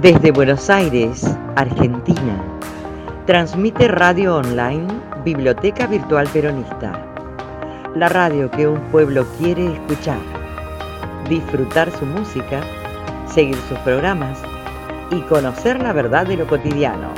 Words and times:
Desde 0.00 0.30
Buenos 0.30 0.68
Aires, 0.68 1.24
Argentina, 1.56 2.36
transmite 3.24 3.88
radio 3.88 4.36
online 4.36 4.86
Biblioteca 5.24 5.86
Virtual 5.86 6.28
Peronista, 6.28 6.92
la 7.94 8.10
radio 8.10 8.50
que 8.50 8.68
un 8.68 8.78
pueblo 8.92 9.26
quiere 9.38 9.72
escuchar, 9.72 10.18
disfrutar 11.30 11.90
su 11.92 12.04
música, 12.04 12.60
seguir 13.26 13.56
sus 13.70 13.78
programas 13.78 14.38
y 15.10 15.20
conocer 15.22 15.80
la 15.80 15.94
verdad 15.94 16.26
de 16.26 16.36
lo 16.36 16.46
cotidiano. 16.46 17.08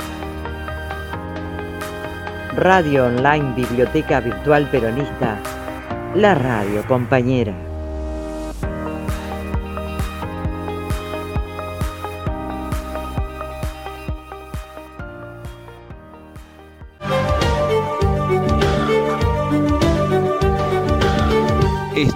Radio 2.55 3.07
Online 3.07 3.55
Biblioteca 3.57 4.21
Virtual 4.21 4.69
Peronista, 4.71 5.37
la 6.15 6.33
radio 6.33 6.81
compañera. 6.87 7.68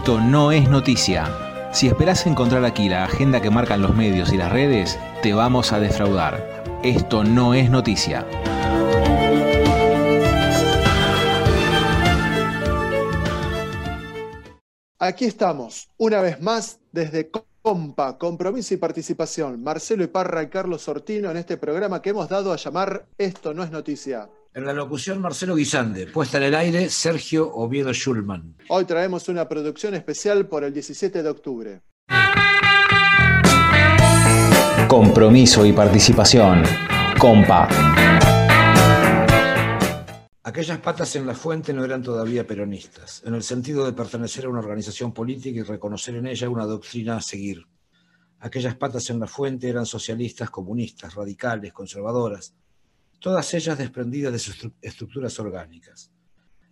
Esto 0.03 0.19
no 0.19 0.51
es 0.51 0.69
noticia. 0.69 1.71
Si 1.71 1.87
esperás 1.87 2.27
encontrar 2.27 2.65
aquí 2.65 2.89
la 2.89 3.05
agenda 3.05 3.41
que 3.41 3.49
marcan 3.49 3.81
los 3.81 3.95
medios 3.95 4.33
y 4.33 4.37
las 4.37 4.51
redes, 4.51 4.99
te 5.21 5.33
vamos 5.33 5.71
a 5.71 5.79
defraudar. 5.79 6.81
Esto 6.83 7.23
no 7.23 7.53
es 7.53 7.69
noticia. 7.69 8.27
Aquí 14.99 15.23
estamos, 15.23 15.89
una 15.95 16.19
vez 16.19 16.41
más, 16.41 16.81
desde 16.91 17.31
Compa, 17.61 18.17
Compromiso 18.17 18.73
y 18.73 18.77
Participación. 18.77 19.63
Marcelo 19.63 20.03
Iparra 20.03 20.43
y 20.43 20.49
Carlos 20.49 20.81
Sortino 20.81 21.31
en 21.31 21.37
este 21.37 21.55
programa 21.55 22.01
que 22.01 22.09
hemos 22.09 22.27
dado 22.27 22.51
a 22.51 22.57
llamar 22.57 23.05
Esto 23.17 23.53
no 23.53 23.63
es 23.63 23.71
noticia. 23.71 24.27
En 24.55 24.65
la 24.67 24.73
locución, 24.73 25.19
Marcelo 25.19 25.55
Guisande. 25.55 26.05
Puesta 26.05 26.37
en 26.37 26.43
el 26.43 26.53
aire, 26.53 26.87
Sergio 26.87 27.51
Oviedo 27.55 27.91
Schulman. 27.91 28.55
Hoy 28.69 28.85
traemos 28.85 29.27
una 29.27 29.49
producción 29.49 29.95
especial 29.95 30.47
por 30.47 30.63
el 30.63 30.71
17 30.71 31.23
de 31.23 31.29
octubre. 31.29 31.81
Compromiso 34.87 35.65
y 35.65 35.73
participación. 35.73 36.61
Compa. 37.17 37.67
Aquellas 40.43 40.77
patas 40.77 41.15
en 41.15 41.25
la 41.25 41.33
fuente 41.33 41.73
no 41.73 41.83
eran 41.83 42.03
todavía 42.03 42.45
peronistas, 42.45 43.23
en 43.25 43.33
el 43.33 43.41
sentido 43.41 43.87
de 43.87 43.93
pertenecer 43.93 44.45
a 44.45 44.49
una 44.49 44.59
organización 44.59 45.13
política 45.13 45.61
y 45.61 45.63
reconocer 45.63 46.17
en 46.17 46.27
ella 46.27 46.47
una 46.47 46.67
doctrina 46.67 47.17
a 47.17 47.21
seguir. 47.21 47.65
Aquellas 48.39 48.75
patas 48.75 49.09
en 49.09 49.19
la 49.19 49.25
fuente 49.25 49.67
eran 49.67 49.87
socialistas, 49.87 50.51
comunistas, 50.51 51.15
radicales, 51.15 51.73
conservadoras, 51.73 52.53
todas 53.23 53.53
ellas 53.53 53.77
desprendidas 53.77 54.33
de 54.33 54.39
sus 54.39 54.69
estructuras 54.81 55.39
orgánicas, 55.39 56.11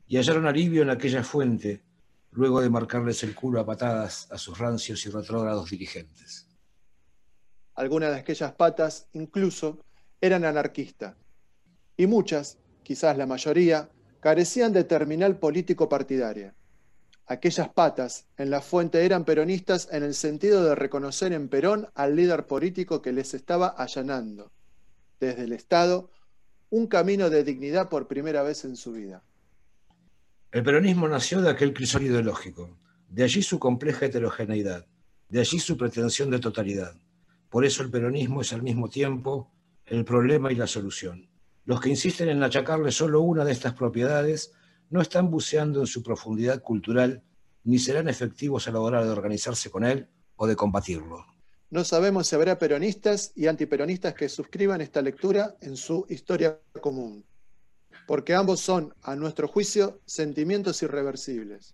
y 0.06 0.18
hallaron 0.18 0.46
alivio 0.46 0.82
en 0.82 0.90
aquella 0.90 1.24
fuente 1.24 1.82
luego 2.32 2.60
de 2.60 2.70
marcarles 2.70 3.24
el 3.24 3.34
culo 3.34 3.62
a 3.62 3.66
patadas 3.66 4.28
a 4.30 4.38
sus 4.38 4.58
rancios 4.58 5.06
y 5.06 5.10
retrógrados 5.10 5.70
dirigentes. 5.70 6.50
Algunas 7.74 8.12
de 8.12 8.18
aquellas 8.18 8.52
patas 8.52 9.08
incluso 9.14 9.80
eran 10.20 10.44
anarquistas, 10.44 11.16
y 11.96 12.06
muchas, 12.06 12.58
quizás 12.84 13.18
la 13.18 13.26
mayoría, 13.26 13.90
carecían 14.20 14.74
de 14.74 14.84
terminal 14.84 15.40
político 15.40 15.88
partidaria. 15.88 16.54
Aquellas 17.28 17.70
patas 17.70 18.26
en 18.36 18.50
la 18.50 18.60
fuente 18.60 19.06
eran 19.06 19.24
peronistas 19.24 19.88
en 19.90 20.04
el 20.04 20.14
sentido 20.14 20.66
de 20.66 20.76
reconocer 20.76 21.32
en 21.32 21.48
Perón 21.48 21.88
al 21.96 22.18
líder 22.18 22.46
político 22.46 23.02
que 23.02 23.14
les 23.14 23.34
estaba 23.34 23.70
allanando, 23.70 24.52
desde 25.18 25.44
el 25.44 25.54
Estado, 25.54 26.10
un 26.72 26.88
camino 26.88 27.30
de 27.30 27.44
dignidad 27.44 27.90
por 27.90 28.08
primera 28.08 28.44
vez 28.44 28.64
en 28.64 28.78
su 28.78 28.94
vida. 28.94 29.22
El 30.52 30.64
peronismo 30.64 31.08
nació 31.08 31.42
de 31.42 31.50
aquel 31.50 31.74
crisol 31.74 32.04
ideológico, 32.04 32.78
de 33.10 33.24
allí 33.24 33.44
su 33.44 33.60
compleja 33.60 34.06
heterogeneidad, 34.06 34.88
de 35.28 35.42
allí 35.42 35.60
su 35.60 35.76
pretensión 35.76 36.32
de 36.32 36.40
totalidad. 36.40 36.96
Por 37.50 37.66
eso 37.66 37.84
el 37.84 37.92
peronismo 37.92 38.40
es 38.40 38.54
al 38.54 38.64
mismo 38.64 38.90
tiempo 38.90 39.52
el 39.86 40.06
problema 40.06 40.50
y 40.50 40.56
la 40.56 40.66
solución. 40.66 41.30
Los 41.66 41.82
que 41.82 41.90
insisten 41.90 42.30
en 42.30 42.42
achacarle 42.42 42.92
solo 42.92 43.20
una 43.20 43.44
de 43.44 43.52
estas 43.52 43.74
propiedades 43.74 44.54
no 44.90 45.02
están 45.02 45.30
buceando 45.30 45.82
en 45.82 45.88
su 45.88 46.02
profundidad 46.02 46.62
cultural 46.62 47.22
ni 47.66 47.80
serán 47.80 48.08
efectivos 48.08 48.70
a 48.70 48.72
la 48.72 48.80
hora 48.80 49.04
de 49.04 49.12
organizarse 49.12 49.70
con 49.70 49.84
él 49.84 50.08
o 50.38 50.48
de 50.48 50.56
combatirlo. 50.56 51.31
No 51.72 51.86
sabemos 51.86 52.28
si 52.28 52.36
habrá 52.36 52.60
peronistas 52.60 53.32
y 53.34 53.48
antiperonistas 53.48 54.14
que 54.14 54.28
suscriban 54.28 54.82
esta 54.82 55.02
lectura 55.02 55.56
en 55.62 55.78
su 55.78 56.06
historia 56.10 56.60
común, 56.82 57.24
porque 58.06 58.36
ambos 58.36 58.60
son, 58.60 58.94
a 59.02 59.16
nuestro 59.16 59.48
juicio, 59.48 60.02
sentimientos 60.06 60.84
irreversibles. 60.84 61.74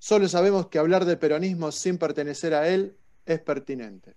Solo 0.00 0.28
sabemos 0.28 0.66
que 0.66 0.80
hablar 0.80 1.04
de 1.04 1.16
peronismo 1.16 1.70
sin 1.70 1.98
pertenecer 1.98 2.52
a 2.52 2.68
él 2.68 2.96
es 3.24 3.38
pertinente. 3.38 4.16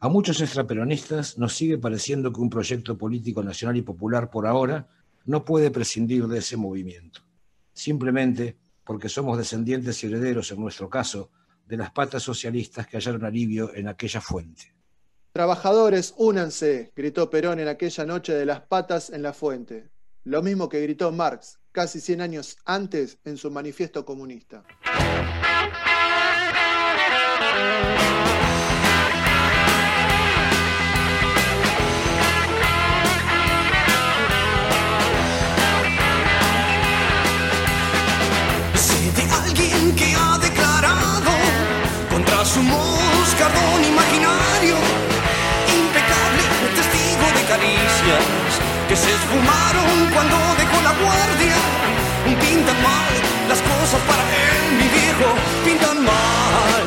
A 0.00 0.08
muchos 0.10 0.42
extraperonistas 0.42 1.38
nos 1.38 1.54
sigue 1.54 1.78
pareciendo 1.78 2.30
que 2.30 2.42
un 2.42 2.50
proyecto 2.50 2.98
político 2.98 3.42
nacional 3.42 3.78
y 3.78 3.82
popular 3.82 4.28
por 4.28 4.46
ahora 4.46 4.86
no 5.24 5.46
puede 5.46 5.70
prescindir 5.70 6.26
de 6.26 6.40
ese 6.40 6.58
movimiento, 6.58 7.22
simplemente 7.72 8.58
porque 8.84 9.08
somos 9.08 9.38
descendientes 9.38 10.04
y 10.04 10.08
herederos, 10.08 10.52
en 10.52 10.60
nuestro 10.60 10.90
caso, 10.90 11.30
de 11.68 11.76
las 11.76 11.90
patas 11.90 12.22
socialistas 12.22 12.86
que 12.86 12.96
hallaron 12.96 13.24
alivio 13.24 13.74
en 13.74 13.88
aquella 13.88 14.20
fuente. 14.20 14.74
Trabajadores, 15.32 16.14
únanse, 16.16 16.90
gritó 16.96 17.28
Perón 17.30 17.60
en 17.60 17.68
aquella 17.68 18.06
noche 18.06 18.32
de 18.32 18.46
las 18.46 18.62
patas 18.62 19.10
en 19.10 19.22
la 19.22 19.34
fuente, 19.34 19.90
lo 20.24 20.42
mismo 20.42 20.68
que 20.68 20.80
gritó 20.80 21.12
Marx 21.12 21.58
casi 21.70 22.00
100 22.00 22.20
años 22.22 22.56
antes 22.64 23.18
en 23.24 23.36
su 23.36 23.50
manifiesto 23.50 24.04
comunista. 24.04 24.64
Que 48.88 48.96
se 48.96 49.10
esfumaron 49.10 50.10
cuando 50.14 50.36
dejó 50.56 50.80
la 50.82 50.92
guardia. 50.92 51.56
Pintan 52.40 52.82
mal 52.82 53.12
las 53.48 53.60
cosas 53.60 54.00
para 54.08 54.22
él, 54.22 54.62
mi 54.78 54.88
viejo, 54.88 55.28
pintan 55.64 56.04
mal. 56.04 56.84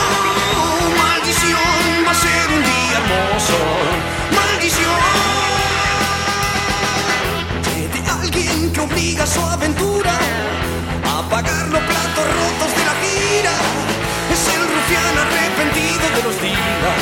Oh, 0.00 1.02
maldición, 1.02 2.06
va 2.06 2.10
a 2.10 2.14
ser 2.14 2.44
un 2.56 2.62
día 2.62 2.96
hermoso. 3.00 3.58
Maldición. 4.38 5.02
De 7.94 8.10
alguien 8.10 8.72
que 8.72 8.80
obliga 8.80 9.26
su 9.26 9.40
aventura 9.40 10.14
a 11.12 11.28
pagar 11.28 11.66
los 11.68 11.82
platos 11.90 12.26
rotos 12.38 12.70
de 12.76 12.84
la 12.88 12.94
gira 13.02 13.91
arrepentido 14.32 16.08
de 16.16 16.22
los 16.22 16.40
días, 16.40 16.96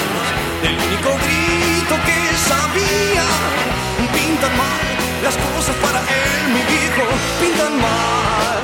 del 0.63 0.75
único 0.75 1.11
grito 1.25 1.95
que 2.05 2.19
sabía. 2.37 3.27
Pintan 4.13 4.57
mal 4.57 4.87
las 5.23 5.37
cosas 5.37 5.77
para 5.77 6.01
él, 6.01 6.53
mi 6.55 6.63
viejo, 6.73 7.05
pintan 7.41 7.81
mal. 7.81 8.61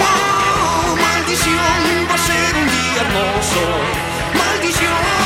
¡Wow! 0.00 0.96
Maldición, 0.96 2.08
va 2.10 2.14
a 2.14 2.18
ser 2.18 2.56
un 2.56 2.66
día 2.66 3.00
hermoso. 3.00 3.62
Maldición. 4.36 5.19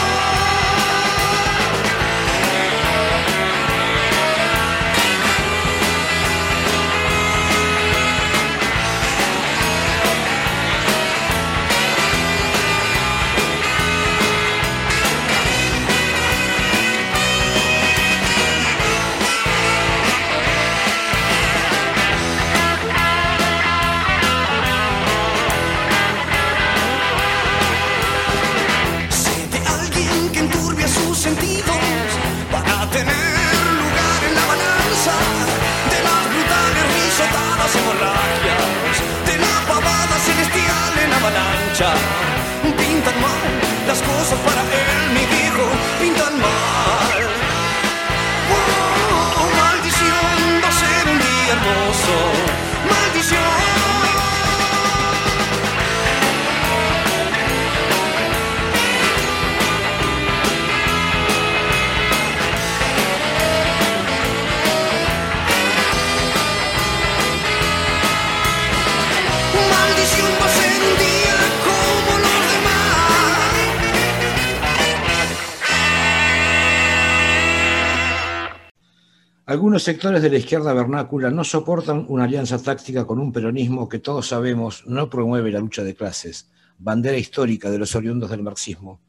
Algunos 79.74 79.86
sectores 79.86 80.22
de 80.22 80.30
la 80.30 80.38
izquierda 80.38 80.72
vernácula 80.72 81.32
no 81.32 81.42
soportan 81.42 82.06
una 82.08 82.22
alianza 82.22 82.62
táctica 82.62 83.04
con 83.04 83.18
un 83.18 83.32
peronismo 83.32 83.88
que 83.88 83.98
todos 83.98 84.28
sabemos 84.28 84.84
no 84.86 85.10
promueve 85.10 85.50
la 85.50 85.58
lucha 85.58 85.82
de 85.82 85.96
clases, 85.96 86.48
bandera 86.78 87.16
histórica 87.16 87.68
de 87.72 87.78
los 87.78 87.96
oriundos 87.96 88.30
del 88.30 88.44
marxismo. 88.44 89.00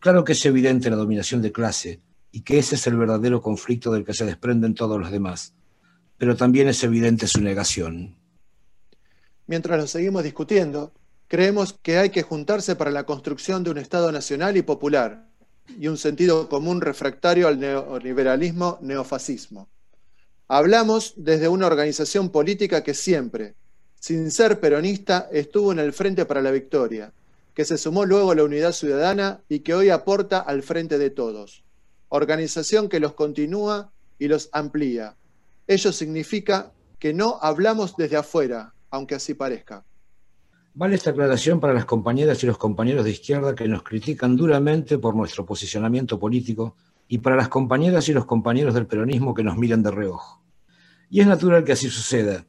Claro 0.00 0.22
que 0.22 0.32
es 0.32 0.44
evidente 0.44 0.90
la 0.90 0.96
dominación 0.96 1.40
de 1.40 1.50
clase 1.50 2.02
y 2.30 2.42
que 2.42 2.58
ese 2.58 2.74
es 2.74 2.86
el 2.86 2.98
verdadero 2.98 3.40
conflicto 3.40 3.90
del 3.90 4.04
que 4.04 4.12
se 4.12 4.26
desprenden 4.26 4.74
todos 4.74 5.00
los 5.00 5.10
demás, 5.10 5.54
pero 6.18 6.36
también 6.36 6.68
es 6.68 6.84
evidente 6.84 7.26
su 7.26 7.40
negación. 7.40 8.14
Mientras 9.46 9.80
lo 9.80 9.86
seguimos 9.86 10.24
discutiendo, 10.24 10.92
creemos 11.26 11.72
que 11.72 11.96
hay 11.96 12.10
que 12.10 12.20
juntarse 12.20 12.76
para 12.76 12.90
la 12.90 13.06
construcción 13.06 13.64
de 13.64 13.70
un 13.70 13.78
Estado 13.78 14.12
nacional 14.12 14.58
y 14.58 14.62
popular 14.62 15.26
y 15.80 15.88
un 15.88 15.96
sentido 15.96 16.50
común 16.50 16.82
refractario 16.82 17.48
al 17.48 17.58
neoliberalismo 17.58 18.78
neofascismo. 18.82 19.71
Hablamos 20.54 21.14
desde 21.16 21.48
una 21.48 21.66
organización 21.66 22.28
política 22.28 22.84
que 22.84 22.92
siempre, 22.92 23.54
sin 23.98 24.30
ser 24.30 24.60
peronista, 24.60 25.30
estuvo 25.32 25.72
en 25.72 25.78
el 25.78 25.94
Frente 25.94 26.26
para 26.26 26.42
la 26.42 26.50
Victoria, 26.50 27.14
que 27.54 27.64
se 27.64 27.78
sumó 27.78 28.04
luego 28.04 28.32
a 28.32 28.34
la 28.34 28.44
Unidad 28.44 28.72
Ciudadana 28.72 29.40
y 29.48 29.60
que 29.60 29.72
hoy 29.72 29.88
aporta 29.88 30.40
al 30.40 30.62
Frente 30.62 30.98
de 30.98 31.08
Todos, 31.08 31.64
organización 32.10 32.90
que 32.90 33.00
los 33.00 33.14
continúa 33.14 33.92
y 34.18 34.28
los 34.28 34.50
amplía. 34.52 35.16
Ello 35.66 35.90
significa 35.90 36.70
que 36.98 37.14
no 37.14 37.38
hablamos 37.40 37.96
desde 37.96 38.18
afuera, 38.18 38.74
aunque 38.90 39.14
así 39.14 39.32
parezca. 39.32 39.86
Vale 40.74 40.96
esta 40.96 41.12
aclaración 41.12 41.60
para 41.60 41.72
las 41.72 41.86
compañeras 41.86 42.42
y 42.42 42.46
los 42.46 42.58
compañeros 42.58 43.06
de 43.06 43.12
izquierda 43.12 43.54
que 43.54 43.68
nos 43.68 43.82
critican 43.84 44.36
duramente 44.36 44.98
por 44.98 45.16
nuestro 45.16 45.46
posicionamiento 45.46 46.20
político 46.20 46.76
y 47.12 47.18
para 47.18 47.36
las 47.36 47.50
compañeras 47.50 48.08
y 48.08 48.14
los 48.14 48.24
compañeros 48.24 48.72
del 48.72 48.86
peronismo 48.86 49.34
que 49.34 49.42
nos 49.42 49.58
miran 49.58 49.82
de 49.82 49.90
reojo. 49.90 50.42
Y 51.10 51.20
es 51.20 51.26
natural 51.26 51.62
que 51.62 51.72
así 51.72 51.90
suceda, 51.90 52.46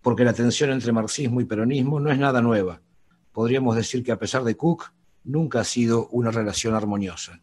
porque 0.00 0.24
la 0.24 0.32
tensión 0.32 0.70
entre 0.70 0.90
marxismo 0.90 1.42
y 1.42 1.44
peronismo 1.44 2.00
no 2.00 2.10
es 2.10 2.18
nada 2.18 2.40
nueva. 2.40 2.80
Podríamos 3.30 3.76
decir 3.76 4.02
que 4.02 4.12
a 4.12 4.18
pesar 4.18 4.42
de 4.42 4.56
Cook, 4.56 4.84
nunca 5.22 5.60
ha 5.60 5.64
sido 5.64 6.08
una 6.08 6.30
relación 6.30 6.74
armoniosa. 6.74 7.42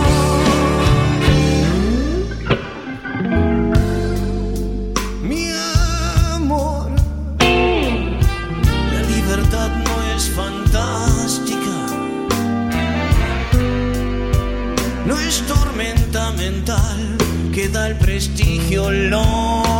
queda 17.71 17.87
el 17.87 17.95
prestigio 17.95 18.91
lo 18.91 19.70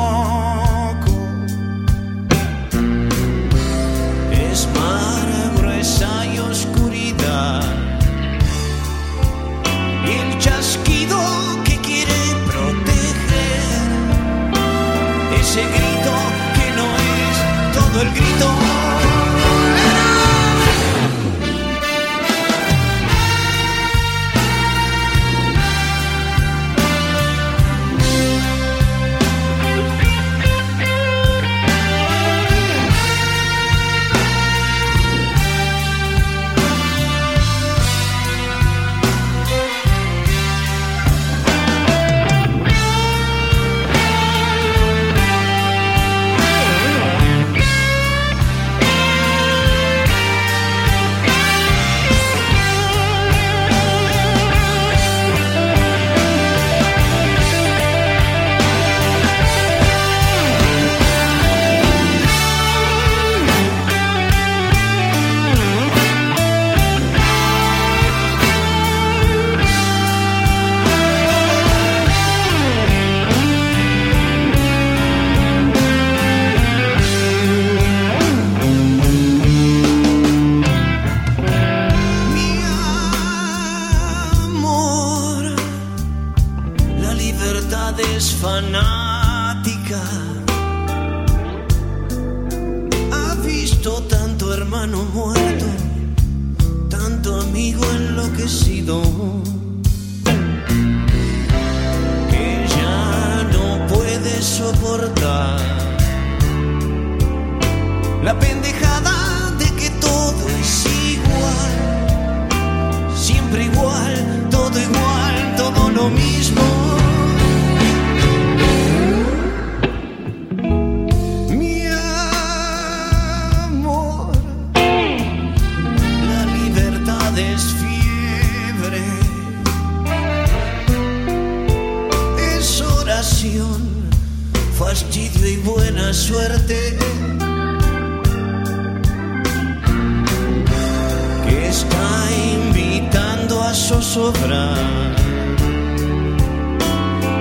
sobrar 144.13 145.15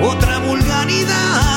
otra 0.05 0.39
vulgaridad. 0.39 1.50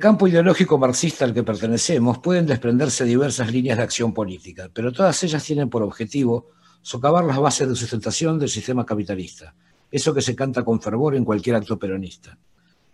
Campo 0.00 0.26
ideológico 0.26 0.78
marxista 0.78 1.24
al 1.24 1.32
que 1.32 1.44
pertenecemos 1.44 2.18
pueden 2.18 2.46
desprenderse 2.46 3.04
diversas 3.04 3.52
líneas 3.52 3.78
de 3.78 3.84
acción 3.84 4.12
política, 4.12 4.68
pero 4.72 4.92
todas 4.92 5.22
ellas 5.22 5.44
tienen 5.44 5.70
por 5.70 5.82
objetivo 5.82 6.48
socavar 6.82 7.24
las 7.24 7.38
bases 7.38 7.68
de 7.68 7.76
sustentación 7.76 8.38
del 8.38 8.48
sistema 8.48 8.84
capitalista, 8.84 9.54
eso 9.90 10.14
que 10.14 10.22
se 10.22 10.34
canta 10.34 10.64
con 10.64 10.80
fervor 10.80 11.14
en 11.14 11.24
cualquier 11.24 11.56
acto 11.56 11.78
peronista. 11.78 12.38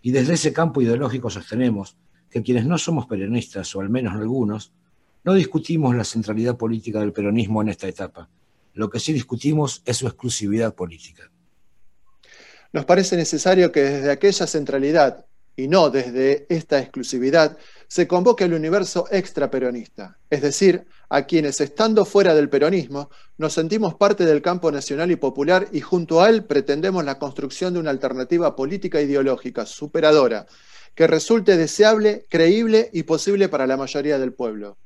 Y 0.01 0.11
desde 0.11 0.33
ese 0.33 0.53
campo 0.53 0.81
ideológico 0.81 1.29
sostenemos 1.29 1.95
que 2.29 2.43
quienes 2.43 2.65
no 2.65 2.77
somos 2.77 3.07
peronistas, 3.07 3.73
o 3.75 3.79
al 3.79 3.89
menos 3.89 4.13
algunos, 4.13 4.73
no 5.23 5.33
discutimos 5.33 5.95
la 5.95 6.03
centralidad 6.03 6.57
política 6.57 6.99
del 6.99 7.13
peronismo 7.13 7.61
en 7.61 7.69
esta 7.69 7.87
etapa. 7.87 8.29
Lo 8.73 8.89
que 8.89 8.99
sí 8.99 9.13
discutimos 9.13 9.81
es 9.85 9.97
su 9.97 10.07
exclusividad 10.07 10.75
política. 10.75 11.31
Nos 12.73 12.85
parece 12.85 13.15
necesario 13.15 13.71
que 13.71 13.81
desde 13.81 14.11
aquella 14.11 14.45
centralidad 14.45 15.26
y 15.57 15.67
no 15.67 15.89
desde 15.89 16.45
esta 16.49 16.79
exclusividad, 16.79 17.57
se 17.87 18.07
convoque 18.07 18.43
al 18.43 18.53
universo 18.53 19.07
extraperonista, 19.11 20.17
es 20.29 20.41
decir, 20.43 20.85
a 21.09 21.23
quienes 21.23 21.59
estando 21.59 22.05
fuera 22.05 22.35
del 22.35 22.47
peronismo 22.47 23.09
nos 23.37 23.53
sentimos 23.53 23.95
parte 23.95 24.25
del 24.25 24.43
campo 24.43 24.71
nacional 24.71 25.09
y 25.09 25.15
popular 25.15 25.67
y 25.71 25.81
junto 25.81 26.21
a 26.21 26.29
él 26.29 26.43
pretendemos 26.43 27.03
la 27.03 27.17
construcción 27.17 27.73
de 27.73 27.79
una 27.79 27.89
alternativa 27.89 28.55
política 28.55 28.99
e 28.99 29.03
ideológica 29.03 29.65
superadora 29.65 30.45
que 30.93 31.07
resulte 31.07 31.57
deseable, 31.57 32.25
creíble 32.29 32.89
y 32.93 33.03
posible 33.03 33.49
para 33.49 33.67
la 33.67 33.77
mayoría 33.77 34.19
del 34.19 34.33
pueblo. 34.33 34.77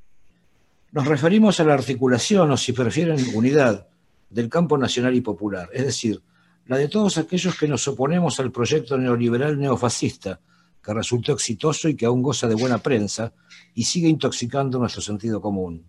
Nos 0.92 1.08
referimos 1.08 1.60
a 1.60 1.64
la 1.66 1.74
articulación, 1.74 2.52
o 2.52 2.58
si 2.58 2.74
prefieren, 2.74 3.18
unidad, 3.34 3.88
del 4.30 4.50
campo 4.50 4.78
nacional 4.78 5.16
y 5.16 5.22
popular, 5.22 5.70
es 5.74 5.86
decir, 5.86 6.22
la 6.68 6.78
de 6.78 6.88
todos 6.88 7.18
aquellos 7.18 7.58
que 7.58 7.68
nos 7.68 7.86
oponemos 7.88 8.40
al 8.40 8.52
proyecto 8.52 8.98
neoliberal 8.98 9.60
neofascista, 9.60 10.40
que 10.84 10.94
resultó 10.94 11.34
exitoso 11.34 11.88
y 11.90 11.96
que 11.96 12.06
aún 12.06 12.22
goza 12.22 12.48
de 12.48 12.56
buena 12.56 12.80
prensa 12.80 13.34
y 13.74 13.84
sigue 13.84 14.08
intoxicando 14.08 14.80
nuestro 14.80 15.02
sentido 15.02 15.42
común. 15.42 15.86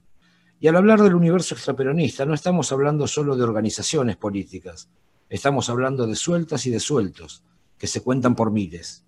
Y 0.61 0.69
al 0.69 0.77
hablar 0.77 1.03
del 1.03 1.15
universo 1.15 1.55
extraperonista 1.55 2.25
no 2.25 2.35
estamos 2.35 2.71
hablando 2.73 3.07
solo 3.07 3.37
de 3.37 3.43
organizaciones 3.43 4.17
políticas, 4.17 4.89
estamos 5.29 5.69
hablando 5.71 6.07
de 6.07 6.15
sueltas 6.15 6.67
y 6.67 6.71
de 6.71 6.79
sueltos, 6.79 7.43
que 7.79 7.87
se 7.87 8.03
cuentan 8.03 8.37
por 8.37 8.53
miles. 8.53 9.05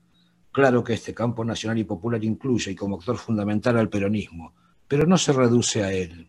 Claro 0.51 0.83
que 0.83 0.95
este 0.95 1.15
campo 1.15 1.45
nacional 1.45 1.79
y 1.79 1.85
popular 1.85 2.25
incluye 2.25 2.73
y 2.73 2.75
como 2.75 2.97
actor 2.97 3.19
fundamental 3.19 3.77
al 3.77 3.89
peronismo, 3.89 4.55
pero 4.89 5.07
no 5.07 5.19
se 5.19 5.33
reduce 5.33 5.85
a 5.85 5.93
él. 5.93 6.29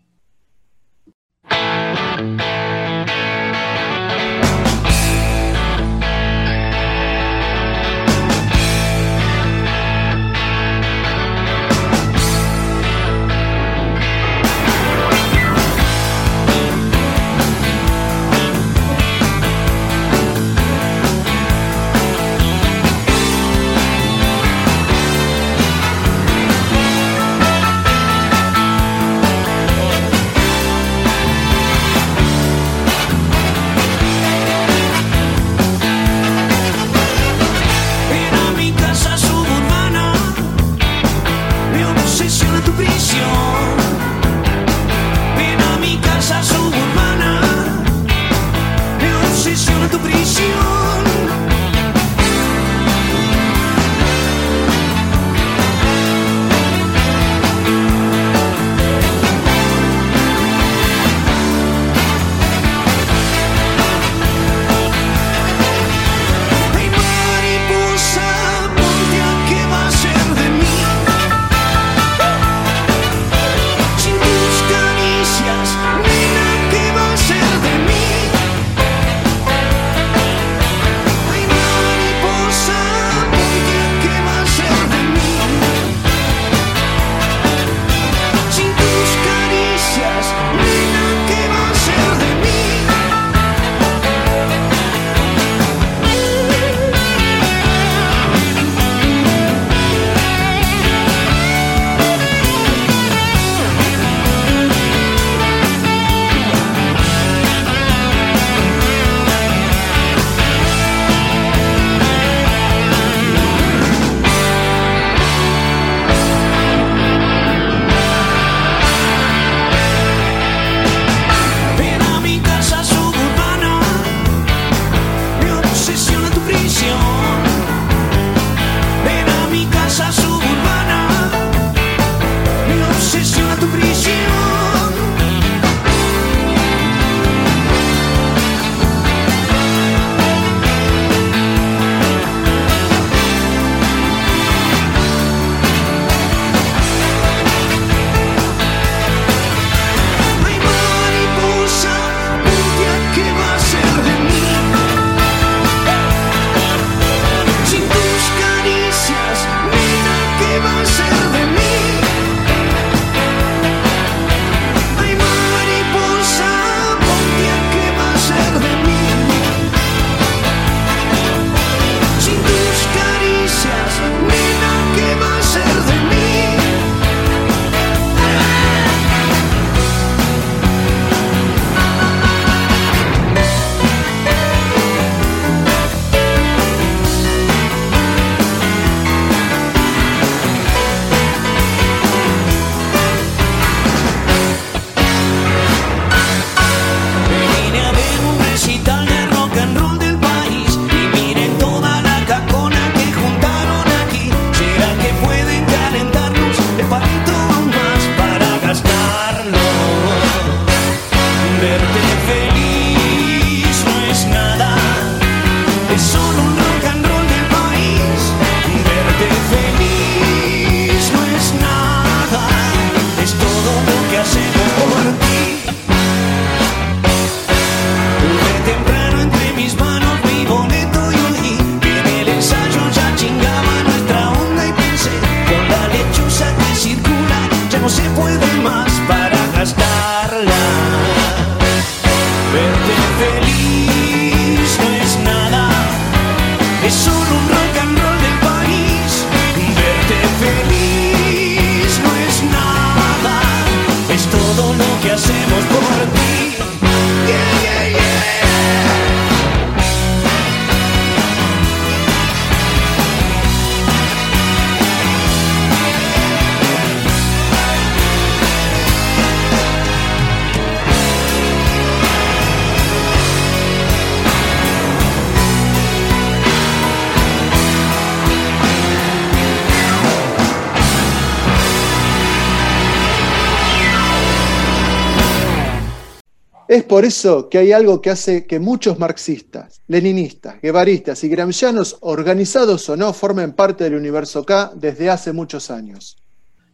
Es 286.76 286.84
por 286.84 287.06
eso 287.06 287.48
que 287.48 287.58
hay 287.58 287.72
algo 287.72 288.02
que 288.02 288.10
hace 288.10 288.46
que 288.46 288.60
muchos 288.60 289.00
marxistas, 289.00 289.80
leninistas, 289.88 290.62
guevaristas 290.62 291.24
y 291.24 291.30
gramscianos, 291.30 291.96
organizados 292.02 292.90
o 292.90 292.98
no, 292.98 293.14
formen 293.14 293.54
parte 293.54 293.86
del 293.86 293.96
universo 293.96 294.46
K 294.46 294.74
desde 294.76 295.10
hace 295.10 295.32
muchos 295.32 295.72
años. 295.72 296.18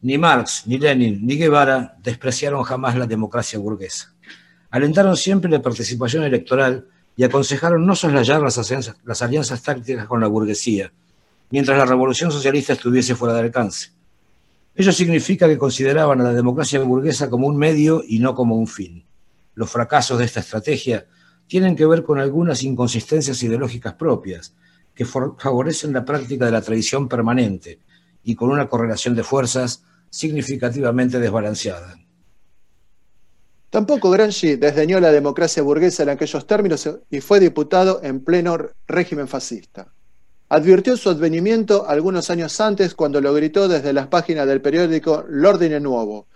Ni 0.01 0.17
Marx, 0.17 0.63
ni 0.65 0.79
Lenin, 0.79 1.23
ni 1.23 1.37
Guevara 1.37 1.95
despreciaron 2.01 2.63
jamás 2.63 2.97
la 2.97 3.05
democracia 3.05 3.59
burguesa. 3.59 4.11
Alentaron 4.71 5.15
siempre 5.15 5.51
la 5.51 5.61
participación 5.61 6.23
electoral 6.23 6.87
y 7.15 7.23
aconsejaron 7.23 7.85
no 7.85 7.95
soslayar 7.95 8.41
las 8.41 8.57
alianzas, 8.57 8.95
las 9.05 9.21
alianzas 9.21 9.61
tácticas 9.61 10.07
con 10.07 10.19
la 10.19 10.25
burguesía, 10.25 10.91
mientras 11.51 11.77
la 11.77 11.85
revolución 11.85 12.31
socialista 12.31 12.73
estuviese 12.73 13.13
fuera 13.13 13.35
de 13.35 13.41
alcance. 13.41 13.91
Ello 14.73 14.91
significa 14.91 15.47
que 15.47 15.59
consideraban 15.59 16.21
a 16.21 16.23
la 16.23 16.33
democracia 16.33 16.79
burguesa 16.79 17.29
como 17.29 17.45
un 17.45 17.55
medio 17.55 18.01
y 18.03 18.17
no 18.17 18.33
como 18.33 18.55
un 18.55 18.65
fin. 18.65 19.05
Los 19.53 19.69
fracasos 19.69 20.17
de 20.19 20.25
esta 20.25 20.39
estrategia 20.39 21.07
tienen 21.47 21.75
que 21.75 21.85
ver 21.85 22.03
con 22.03 22.19
algunas 22.19 22.63
inconsistencias 22.63 23.43
ideológicas 23.43 23.93
propias, 23.93 24.55
que 24.93 25.05
favorecen 25.05 25.93
la 25.93 26.05
práctica 26.05 26.45
de 26.45 26.51
la 26.51 26.61
tradición 26.61 27.07
permanente 27.07 27.79
y 28.23 28.35
con 28.35 28.49
una 28.49 28.67
correlación 28.67 29.15
de 29.15 29.23
fuerzas 29.23 29.83
significativamente 30.09 31.19
desbalanceada. 31.19 31.97
Tampoco 33.69 34.09
Gramsci 34.09 34.57
desdeñó 34.57 34.99
la 34.99 35.13
democracia 35.13 35.63
burguesa 35.63 36.03
en 36.03 36.09
aquellos 36.09 36.45
términos 36.45 36.89
y 37.09 37.21
fue 37.21 37.39
diputado 37.39 38.01
en 38.03 38.21
pleno 38.21 38.57
régimen 38.85 39.29
fascista. 39.29 39.93
Advirtió 40.49 40.97
su 40.97 41.09
advenimiento 41.09 41.87
algunos 41.87 42.29
años 42.29 42.59
antes 42.59 42.93
cuando 42.93 43.21
lo 43.21 43.33
gritó 43.33 43.69
desde 43.69 43.93
las 43.93 44.07
páginas 44.07 44.45
del 44.45 44.61
periódico 44.61 45.23
L'Ordine 45.29 45.79
Nuovo, 45.79 46.27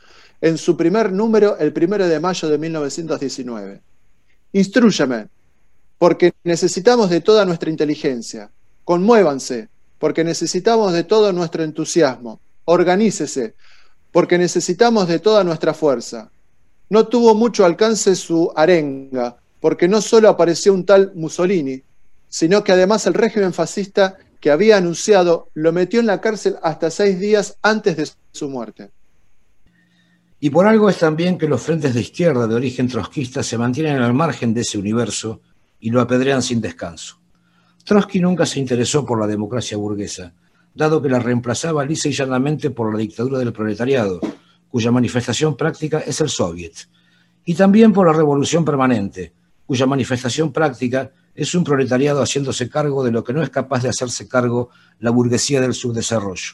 en 0.45 0.59
su 0.59 0.77
primer 0.77 1.11
número 1.11 1.57
el 1.57 1.73
primero 1.73 2.07
de 2.07 2.19
mayo 2.19 2.47
de 2.47 2.59
1919. 2.59 3.81
Instrúyame, 4.53 5.27
porque 5.97 6.33
necesitamos 6.43 7.09
de 7.09 7.19
toda 7.19 7.45
nuestra 7.45 7.71
inteligencia. 7.71 8.51
Conmuévanse, 8.83 9.69
porque 9.97 10.23
necesitamos 10.23 10.93
de 10.93 11.03
todo 11.03 11.33
nuestro 11.33 11.63
entusiasmo. 11.63 12.39
Organícese, 12.65 13.55
porque 14.11 14.37
necesitamos 14.37 15.07
de 15.07 15.17
toda 15.17 15.43
nuestra 15.43 15.73
fuerza. 15.73 16.29
No 16.91 17.07
tuvo 17.07 17.33
mucho 17.33 17.65
alcance 17.65 18.15
su 18.15 18.51
arenga, 18.55 19.37
porque 19.59 19.87
no 19.87 19.99
solo 19.99 20.29
apareció 20.29 20.75
un 20.75 20.85
tal 20.85 21.11
Mussolini, 21.15 21.81
sino 22.29 22.63
que 22.63 22.71
además 22.71 23.07
el 23.07 23.15
régimen 23.15 23.51
fascista 23.51 24.19
que 24.39 24.51
había 24.51 24.77
anunciado 24.77 25.49
lo 25.55 25.73
metió 25.73 26.01
en 26.01 26.05
la 26.05 26.21
cárcel 26.21 26.57
hasta 26.61 26.91
seis 26.91 27.19
días 27.19 27.57
antes 27.63 27.97
de 27.97 28.07
su 28.31 28.47
muerte. 28.47 28.91
Y 30.39 30.49
por 30.49 30.67
algo 30.67 30.89
es 30.89 30.97
también 30.97 31.37
que 31.37 31.47
los 31.47 31.61
frentes 31.61 31.93
de 31.93 32.01
izquierda 32.01 32.47
de 32.47 32.55
origen 32.55 32.87
trotskista 32.87 33.41
se 33.41 33.57
mantienen 33.57 34.01
al 34.01 34.13
margen 34.13 34.53
de 34.53 34.61
ese 34.61 34.77
universo 34.77 35.41
y 35.79 35.89
lo 35.89 36.01
apedrean 36.01 36.41
sin 36.41 36.61
descanso. 36.61 37.19
Trotsky 37.85 38.19
nunca 38.19 38.45
se 38.45 38.59
interesó 38.59 39.05
por 39.05 39.19
la 39.19 39.27
democracia 39.27 39.77
burguesa, 39.77 40.33
dado 40.73 41.01
que 41.01 41.09
la 41.09 41.19
reemplazaba 41.19 41.85
lisa 41.85 42.09
y 42.09 42.11
llanamente 42.11 42.69
por 42.69 42.91
la 42.91 42.99
dictadura 42.99 43.39
del 43.39 43.53
proletariado, 43.53 44.19
cuya 44.67 44.91
manifestación 44.91 45.55
práctica 45.55 45.99
es 45.99 46.19
el 46.19 46.29
soviet, 46.29 46.89
y 47.45 47.53
también 47.53 47.93
por 47.93 48.07
la 48.07 48.13
revolución 48.13 48.65
permanente, 48.65 49.33
cuya 49.65 49.85
manifestación 49.85 50.51
práctica 50.51 51.11
es 51.33 51.53
un 51.55 51.63
proletariado 51.63 52.21
haciéndose 52.21 52.69
cargo 52.69 53.03
de 53.03 53.11
lo 53.11 53.23
que 53.23 53.33
no 53.33 53.41
es 53.41 53.49
capaz 53.49 53.83
de 53.83 53.89
hacerse 53.89 54.27
cargo 54.27 54.69
la 54.99 55.11
burguesía 55.11 55.61
del 55.61 55.73
subdesarrollo. 55.73 56.53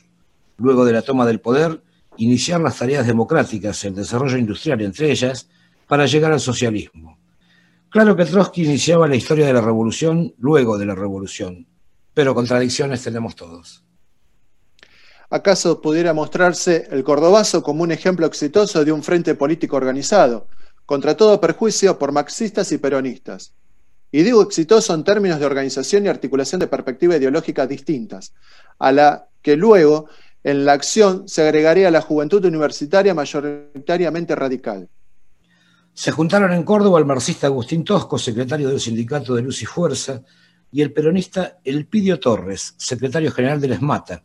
Luego 0.58 0.86
de 0.86 0.94
la 0.94 1.02
toma 1.02 1.26
del 1.26 1.40
poder, 1.40 1.82
iniciar 2.24 2.62
las 2.62 2.78
tareas 2.78 3.08
democráticas, 3.08 3.84
el 3.84 3.96
desarrollo 3.96 4.38
industrial 4.38 4.82
entre 4.82 5.12
ellas, 5.12 5.48
para 5.88 6.06
llegar 6.06 6.32
al 6.32 6.40
socialismo. 6.40 7.18
Claro 7.90 8.16
que 8.16 8.26
Trotsky 8.26 8.64
iniciaba 8.64 9.08
la 9.08 9.16
historia 9.16 9.48
de 9.48 9.54
la 9.54 9.62
revolución 9.62 10.34
luego 10.38 10.78
de 10.78 10.86
la 10.86 10.96
revolución, 10.96 11.68
pero 12.14 12.36
contradicciones 12.36 13.04
tenemos 13.04 13.36
todos. 13.36 13.84
¿Acaso 15.30 15.82
pudiera 15.82 16.14
mostrarse 16.14 16.88
el 16.92 17.04
cordobazo 17.04 17.64
como 17.64 17.84
un 17.84 17.92
ejemplo 17.92 18.26
exitoso 18.28 18.86
de 18.86 18.92
un 18.92 19.02
frente 19.02 19.34
político 19.34 19.78
organizado, 19.78 20.48
contra 20.86 21.18
todo 21.18 21.42
perjuicio 21.42 21.98
por 21.98 22.12
marxistas 22.12 22.72
y 22.72 22.78
peronistas? 22.78 23.54
Y 24.12 24.24
digo 24.24 24.42
exitoso 24.42 24.94
en 24.94 25.04
términos 25.04 25.40
de 25.40 25.46
organización 25.46 26.06
y 26.06 26.10
articulación 26.10 26.60
de 26.60 26.68
perspectivas 26.68 27.18
ideológicas 27.18 27.68
distintas, 27.68 28.34
a 28.78 28.92
la 28.92 29.28
que 29.42 29.56
luego 29.56 30.08
en 30.44 30.66
la 30.66 30.74
acción 30.74 31.28
se 31.28 31.44
agregaría 31.44 31.92
la 31.92 32.02
juventud 32.02 32.44
universitaria 32.44 33.14
mayoritariamente 33.14 34.36
radical. 34.36 34.90
Se 35.94 36.12
juntaron 36.12 36.54
en 36.54 36.64
Córdoba 36.64 37.00
el 37.00 37.06
marxista 37.06 37.48
Agustín 37.48 37.84
Tosco, 37.84 38.18
secretario 38.18 38.70
del 38.70 38.80
Sindicato 38.80 39.36
de 39.36 39.42
Luz 39.42 39.62
y 39.62 39.66
Fuerza, 39.66 40.24
y 40.72 40.82
el 40.82 40.94
peronista 40.94 41.60
Elpidio 41.64 42.20
Torres, 42.20 42.74
secretario 42.78 43.32
general 43.32 43.60
del 43.60 43.74
ESMATA, 43.74 44.24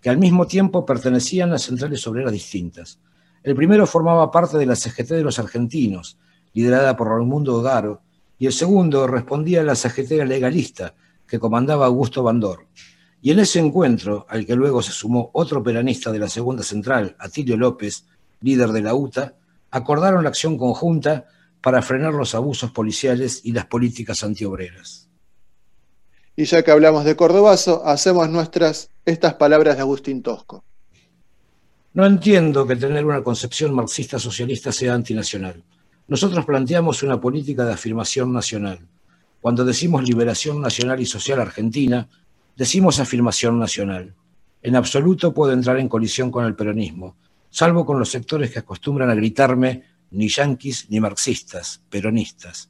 que 0.00 0.08
al 0.08 0.16
mismo 0.16 0.46
tiempo 0.46 0.86
pertenecían 0.86 1.52
a 1.52 1.58
centrales 1.58 2.06
obreras 2.06 2.32
distintas. 2.32 3.00
El 3.42 3.56
primero 3.56 3.86
formaba 3.86 4.30
parte 4.30 4.58
de 4.58 4.66
la 4.66 4.76
CGT 4.76 5.10
de 5.10 5.22
los 5.22 5.38
argentinos, 5.38 6.18
liderada 6.54 6.96
por 6.96 7.08
Raimundo 7.08 7.60
Garo, 7.60 8.02
y 8.38 8.46
el 8.46 8.52
segundo 8.52 9.06
respondía 9.06 9.60
a 9.60 9.64
la 9.64 9.74
CGT 9.74 10.24
legalista, 10.24 10.94
que 11.26 11.40
comandaba 11.40 11.86
Augusto 11.86 12.22
Bandor. 12.22 12.66
Y 13.20 13.32
en 13.32 13.40
ese 13.40 13.58
encuentro, 13.58 14.26
al 14.28 14.46
que 14.46 14.54
luego 14.54 14.80
se 14.82 14.92
sumó 14.92 15.30
otro 15.32 15.62
peronista 15.62 16.12
de 16.12 16.20
la 16.20 16.28
segunda 16.28 16.62
central, 16.62 17.16
Atilio 17.18 17.56
López, 17.56 18.04
líder 18.40 18.70
de 18.70 18.82
la 18.82 18.94
UTA, 18.94 19.34
acordaron 19.70 20.22
la 20.22 20.30
acción 20.30 20.56
conjunta 20.56 21.26
para 21.60 21.82
frenar 21.82 22.14
los 22.14 22.34
abusos 22.34 22.70
policiales 22.70 23.40
y 23.44 23.52
las 23.52 23.66
políticas 23.66 24.22
antiobreras. 24.22 25.08
Y 26.36 26.44
ya 26.44 26.62
que 26.62 26.70
hablamos 26.70 27.04
de 27.04 27.16
Cordobazo, 27.16 27.84
hacemos 27.84 28.30
nuestras 28.30 28.90
estas 29.04 29.34
palabras 29.34 29.74
de 29.74 29.82
Agustín 29.82 30.22
Tosco. 30.22 30.62
No 31.94 32.06
entiendo 32.06 32.64
que 32.64 32.76
tener 32.76 33.04
una 33.04 33.24
concepción 33.24 33.74
marxista 33.74 34.20
socialista 34.20 34.70
sea 34.70 34.94
antinacional. 34.94 35.64
Nosotros 36.06 36.44
planteamos 36.44 37.02
una 37.02 37.20
política 37.20 37.64
de 37.64 37.72
afirmación 37.72 38.32
nacional. 38.32 38.78
Cuando 39.40 39.64
decimos 39.64 40.04
liberación 40.04 40.60
nacional 40.60 41.00
y 41.00 41.06
social 41.06 41.40
argentina, 41.40 42.08
decimos 42.58 42.98
afirmación 42.98 43.56
nacional. 43.56 44.16
En 44.62 44.74
absoluto 44.74 45.32
puedo 45.32 45.52
entrar 45.52 45.78
en 45.78 45.88
colisión 45.88 46.32
con 46.32 46.44
el 46.44 46.56
peronismo, 46.56 47.16
salvo 47.50 47.86
con 47.86 48.00
los 48.00 48.10
sectores 48.10 48.50
que 48.50 48.58
acostumbran 48.58 49.08
a 49.08 49.14
gritarme 49.14 49.84
ni 50.10 50.28
yanquis 50.28 50.90
ni 50.90 50.98
marxistas, 50.98 51.80
peronistas. 51.88 52.68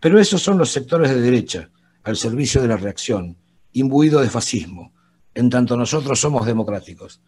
Pero 0.00 0.18
esos 0.18 0.40
son 0.40 0.56
los 0.56 0.70
sectores 0.70 1.10
de 1.10 1.20
derecha, 1.20 1.68
al 2.02 2.16
servicio 2.16 2.62
de 2.62 2.68
la 2.68 2.78
reacción, 2.78 3.36
imbuido 3.72 4.22
de 4.22 4.30
fascismo, 4.30 4.94
en 5.34 5.50
tanto 5.50 5.76
nosotros 5.76 6.18
somos 6.18 6.46
democráticos. 6.46 7.20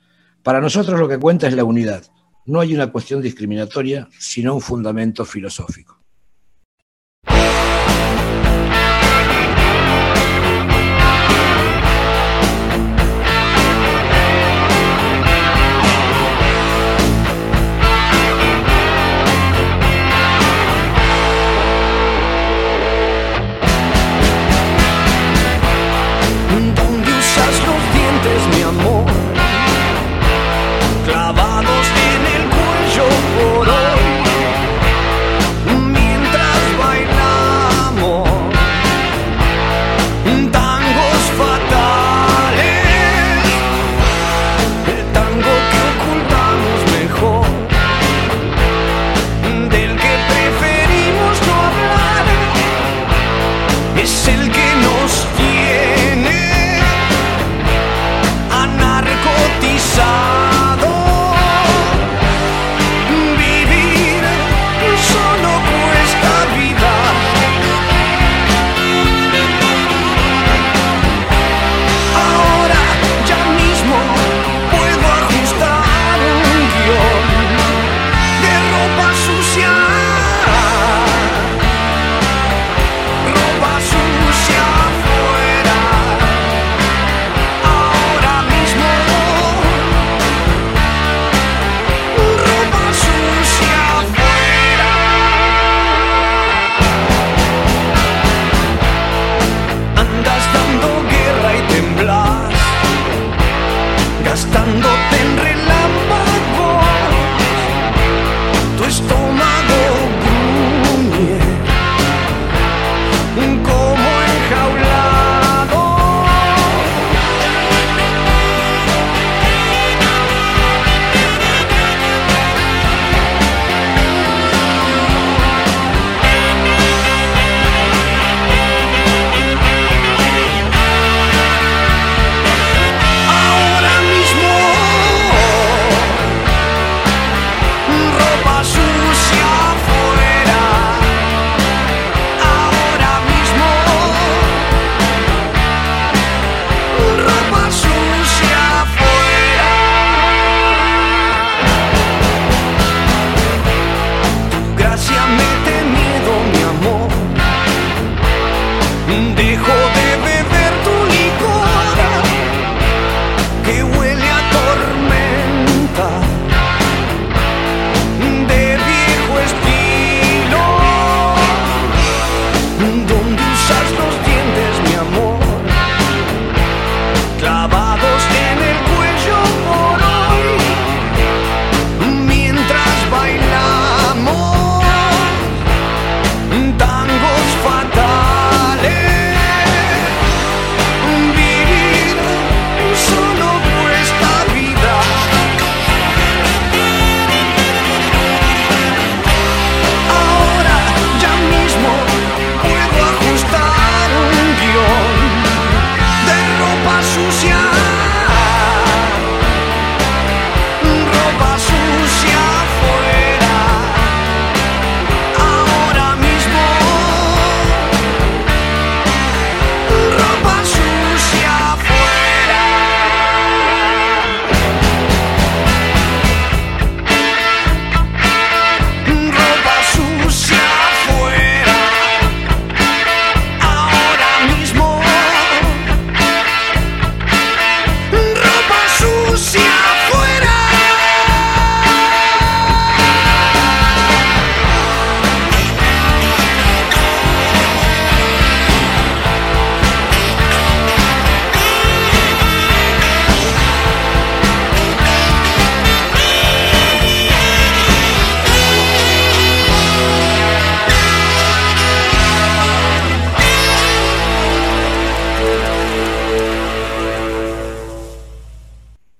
Para 0.42 0.62
nosotros 0.62 0.98
lo 0.98 1.08
que 1.08 1.18
cuenta 1.18 1.46
es 1.46 1.54
la 1.54 1.64
unidad. 1.64 2.06
No 2.46 2.60
hay 2.60 2.74
una 2.74 2.90
cuestión 2.90 3.20
discriminatoria, 3.20 4.08
sino 4.18 4.54
un 4.54 4.62
fundamento 4.62 5.26
filosófico. 5.26 6.01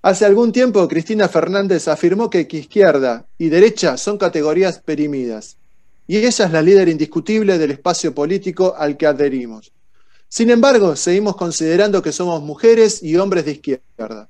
Hace 0.05 0.25
algún 0.25 0.51
tiempo 0.51 0.89
Cristina 0.89 1.29
Fernández 1.29 1.87
afirmó 1.87 2.29
que 2.29 2.49
izquierda 2.51 3.29
y 3.39 3.51
derecha 3.51 3.97
son 3.97 4.19
categorías 4.19 4.81
perimidas, 4.81 5.59
y 6.09 6.17
ella 6.17 6.29
es 6.29 6.41
la 6.41 6.61
líder 6.61 6.89
indiscutible 6.89 7.57
del 7.57 7.71
espacio 7.71 8.13
político 8.13 8.75
al 8.77 8.97
que 8.97 9.07
adherimos. 9.07 9.73
Sin 10.27 10.51
embargo, 10.51 10.97
seguimos 10.97 11.37
considerando 11.37 12.03
que 12.03 12.11
somos 12.11 12.43
mujeres 12.43 13.01
y 13.01 13.17
hombres 13.17 13.45
de 13.45 13.53
izquierda. 13.53 14.29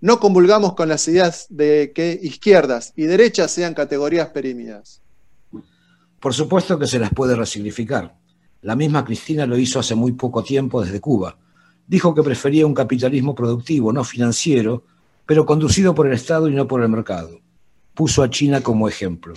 No 0.00 0.18
convulgamos 0.18 0.74
con 0.74 0.88
las 0.88 1.06
ideas 1.06 1.46
de 1.50 1.92
que 1.94 2.18
izquierdas 2.20 2.92
y 2.96 3.04
derechas 3.04 3.52
sean 3.52 3.74
categorías 3.74 4.30
perimidas. 4.30 5.02
Por 6.18 6.34
supuesto 6.34 6.80
que 6.80 6.88
se 6.88 6.98
las 6.98 7.10
puede 7.10 7.36
resignificar. 7.36 8.16
La 8.62 8.74
misma 8.74 9.04
Cristina 9.04 9.46
lo 9.46 9.56
hizo 9.56 9.78
hace 9.78 9.94
muy 9.94 10.12
poco 10.12 10.42
tiempo 10.42 10.82
desde 10.82 11.00
Cuba. 11.00 11.38
Dijo 11.86 12.12
que 12.12 12.24
prefería 12.24 12.66
un 12.66 12.74
capitalismo 12.74 13.36
productivo, 13.36 13.92
no 13.92 14.02
financiero, 14.02 14.84
pero 15.26 15.46
conducido 15.46 15.94
por 15.94 16.06
el 16.06 16.12
Estado 16.12 16.48
y 16.48 16.54
no 16.54 16.66
por 16.66 16.82
el 16.82 16.88
mercado. 16.88 17.40
Puso 17.94 18.22
a 18.22 18.30
China 18.30 18.62
como 18.62 18.88
ejemplo. 18.88 19.34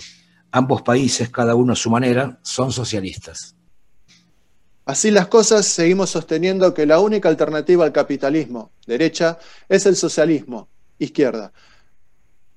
Ambos 0.50 0.82
países, 0.82 1.28
cada 1.28 1.54
uno 1.54 1.72
a 1.72 1.76
su 1.76 1.90
manera, 1.90 2.38
son 2.42 2.72
socialistas. 2.72 3.54
Así 4.84 5.10
las 5.10 5.26
cosas, 5.26 5.66
seguimos 5.66 6.10
sosteniendo 6.10 6.72
que 6.72 6.86
la 6.86 7.00
única 7.00 7.28
alternativa 7.28 7.84
al 7.84 7.92
capitalismo, 7.92 8.70
derecha, 8.86 9.38
es 9.68 9.84
el 9.84 9.96
socialismo, 9.96 10.68
izquierda. 10.98 11.52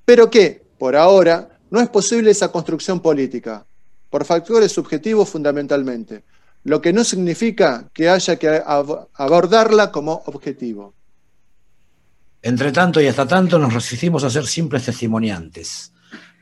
Pero 0.06 0.30
que, 0.30 0.64
por 0.78 0.96
ahora, 0.96 1.60
no 1.72 1.82
es 1.82 1.90
posible 1.90 2.32
esa 2.32 2.52
construcción 2.52 3.00
política, 3.00 3.66
por 4.10 4.26
factores 4.26 4.72
subjetivos 4.72 5.30
fundamentalmente, 5.30 6.24
lo 6.64 6.82
que 6.82 6.94
no 6.94 7.04
significa 7.04 7.90
que 7.94 8.10
haya 8.10 8.38
que 8.38 8.48
ab- 8.48 9.08
abordarla 9.14 9.92
como 9.92 10.22
objetivo. 10.26 10.94
Entre 12.42 12.72
tanto 12.72 13.02
y 13.02 13.08
hasta 13.08 13.28
tanto 13.28 13.60
nos 13.60 13.74
resistimos 13.74 14.24
a 14.24 14.30
ser 14.30 14.46
simples 14.46 14.86
testimoniantes. 14.86 15.92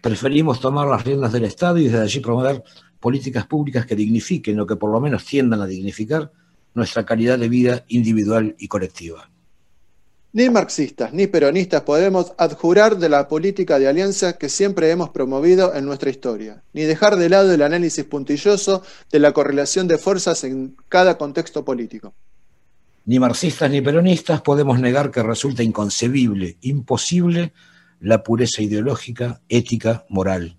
Preferimos 0.02 0.60
tomar 0.60 0.88
las 0.88 1.04
riendas 1.04 1.34
del 1.34 1.46
Estado 1.46 1.80
y 1.80 1.86
desde 1.86 2.02
allí 2.02 2.20
promover 2.20 2.64
políticas 3.00 3.48
públicas 3.48 3.88
que 3.88 3.96
dignifiquen 3.96 4.60
o 4.60 4.68
que 4.68 4.76
por 4.76 4.92
lo 4.92 5.00
menos 5.00 5.26
tiendan 5.26 5.62
a 5.62 5.66
dignificar 5.66 6.32
nuestra 6.76 7.04
calidad 7.04 7.40
de 7.40 7.50
vida 7.50 7.84
individual 7.88 8.56
y 8.60 8.68
colectiva. 8.68 9.32
Ni 10.34 10.52
marxistas 10.52 11.14
ni 11.14 11.26
peronistas 11.26 11.82
podemos 11.82 12.34
adjurar 12.38 12.98
de 12.98 13.10
la 13.10 13.28
política 13.28 13.80
de 13.80 13.88
alianza 13.88 14.38
que 14.38 14.50
siempre 14.50 14.92
hemos 14.92 15.10
promovido 15.10 15.74
en 15.74 15.86
nuestra 15.86 16.12
historia, 16.12 16.62
ni 16.74 16.84
dejar 16.84 17.16
de 17.16 17.30
lado 17.30 17.52
el 17.52 17.64
análisis 17.64 18.06
puntilloso 18.06 18.84
de 19.12 19.20
la 19.20 19.32
correlación 19.32 19.88
de 19.88 19.98
fuerzas 19.98 20.44
en 20.44 20.78
cada 20.90 21.18
contexto 21.18 21.66
político. 21.66 22.14
Ni 23.08 23.20
marxistas 23.20 23.72
ni 23.72 23.80
peronistas 23.80 24.41
podemos 24.41 24.82
negar 24.82 25.12
que 25.12 25.24
resulta 25.24 25.63
inconcebible, 25.63 26.58
imposible, 26.60 27.54
la 28.02 28.22
pureza 28.22 28.62
ideológica, 28.62 29.39
ética, 29.48 30.06
moral. 30.10 30.58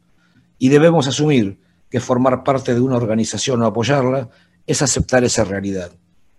Y 0.56 0.70
debemos 0.70 1.06
asumir 1.06 1.61
que 1.90 2.00
formar 2.00 2.44
parte 2.44 2.72
de 2.72 2.80
una 2.80 2.96
organización 2.96 3.61
o 3.61 3.66
apoyarla 3.66 4.30
es 4.66 4.80
aceptar 4.80 5.24
esa 5.24 5.44
realidad, 5.44 5.92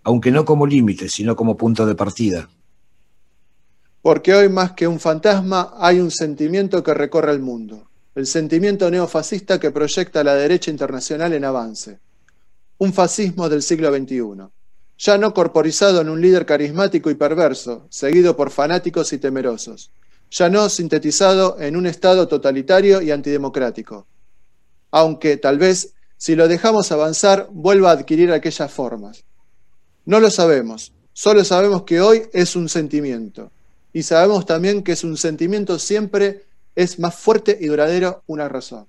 aunque 0.04 0.32
no 0.32 0.46
como 0.46 0.66
límite, 0.66 1.10
sino 1.10 1.36
como 1.36 1.56
punto 1.56 1.86
de 1.86 1.94
partida. 1.94 2.50
Porque 4.02 4.34
hoy 4.34 4.50
más 4.50 4.72
que 4.72 4.88
un 4.88 5.00
fantasma 5.00 5.76
hay 5.78 6.00
un 6.00 6.10
sentimiento 6.10 6.82
que 6.82 6.96
recorre 6.96 7.34
el 7.34 7.40
mundo, 7.40 7.88
el 8.16 8.26
sentimiento 8.26 8.90
neofascista 8.90 9.60
que 9.60 9.70
proyecta 9.70 10.24
la 10.24 10.34
derecha 10.34 10.72
internacional 10.72 11.34
en 11.34 11.46
avance, 11.46 12.00
un 12.80 12.94
fascismo 12.94 13.48
del 13.48 13.62
siglo 13.62 13.96
XXI, 13.96 14.50
ya 15.00 15.18
no 15.18 15.34
corporizado 15.34 16.02
en 16.02 16.10
un 16.10 16.22
líder 16.22 16.46
carismático 16.46 17.10
y 17.10 17.16
perverso, 17.16 17.88
seguido 17.90 18.36
por 18.36 18.52
fanáticos 18.52 19.14
y 19.14 19.18
temerosos, 19.18 19.92
ya 20.30 20.50
no 20.50 20.68
sintetizado 20.68 21.58
en 21.60 21.78
un 21.78 21.88
Estado 21.88 22.28
totalitario 22.28 23.02
y 23.02 23.12
antidemocrático, 23.12 24.06
aunque 24.92 25.38
tal 25.38 25.58
vez 25.58 25.94
si 26.18 26.36
lo 26.36 26.50
dejamos 26.50 26.92
avanzar 26.92 27.48
vuelva 27.50 27.92
a 27.92 27.94
adquirir 27.94 28.34
aquellas 28.34 28.72
formas. 28.72 29.24
No 30.04 30.20
lo 30.20 30.30
sabemos, 30.30 30.92
solo 31.14 31.46
sabemos 31.46 31.84
que 31.84 32.02
hoy 32.02 32.24
es 32.34 32.58
un 32.58 32.68
sentimiento 32.68 33.52
y 33.94 34.04
sabemos 34.04 34.46
también 34.46 34.84
que 34.84 34.92
es 34.92 35.06
un 35.06 35.16
sentimiento 35.16 35.80
siempre 35.80 36.46
es 36.76 37.00
más 37.00 37.16
fuerte 37.16 37.58
y 37.60 37.68
duradero 37.68 38.22
una 38.28 38.50
razón. 38.50 38.89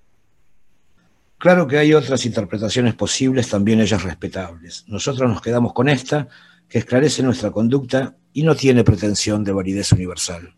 Claro 1.40 1.66
que 1.66 1.78
hay 1.78 1.94
otras 1.94 2.26
interpretaciones 2.26 2.94
posibles, 2.94 3.48
también 3.48 3.80
ellas 3.80 4.02
respetables. 4.02 4.84
Nosotros 4.88 5.26
nos 5.26 5.40
quedamos 5.40 5.72
con 5.72 5.88
esta, 5.88 6.28
que 6.68 6.80
esclarece 6.80 7.22
nuestra 7.22 7.50
conducta 7.50 8.14
y 8.34 8.42
no 8.42 8.54
tiene 8.54 8.84
pretensión 8.84 9.42
de 9.42 9.52
validez 9.52 9.90
universal. 9.92 10.54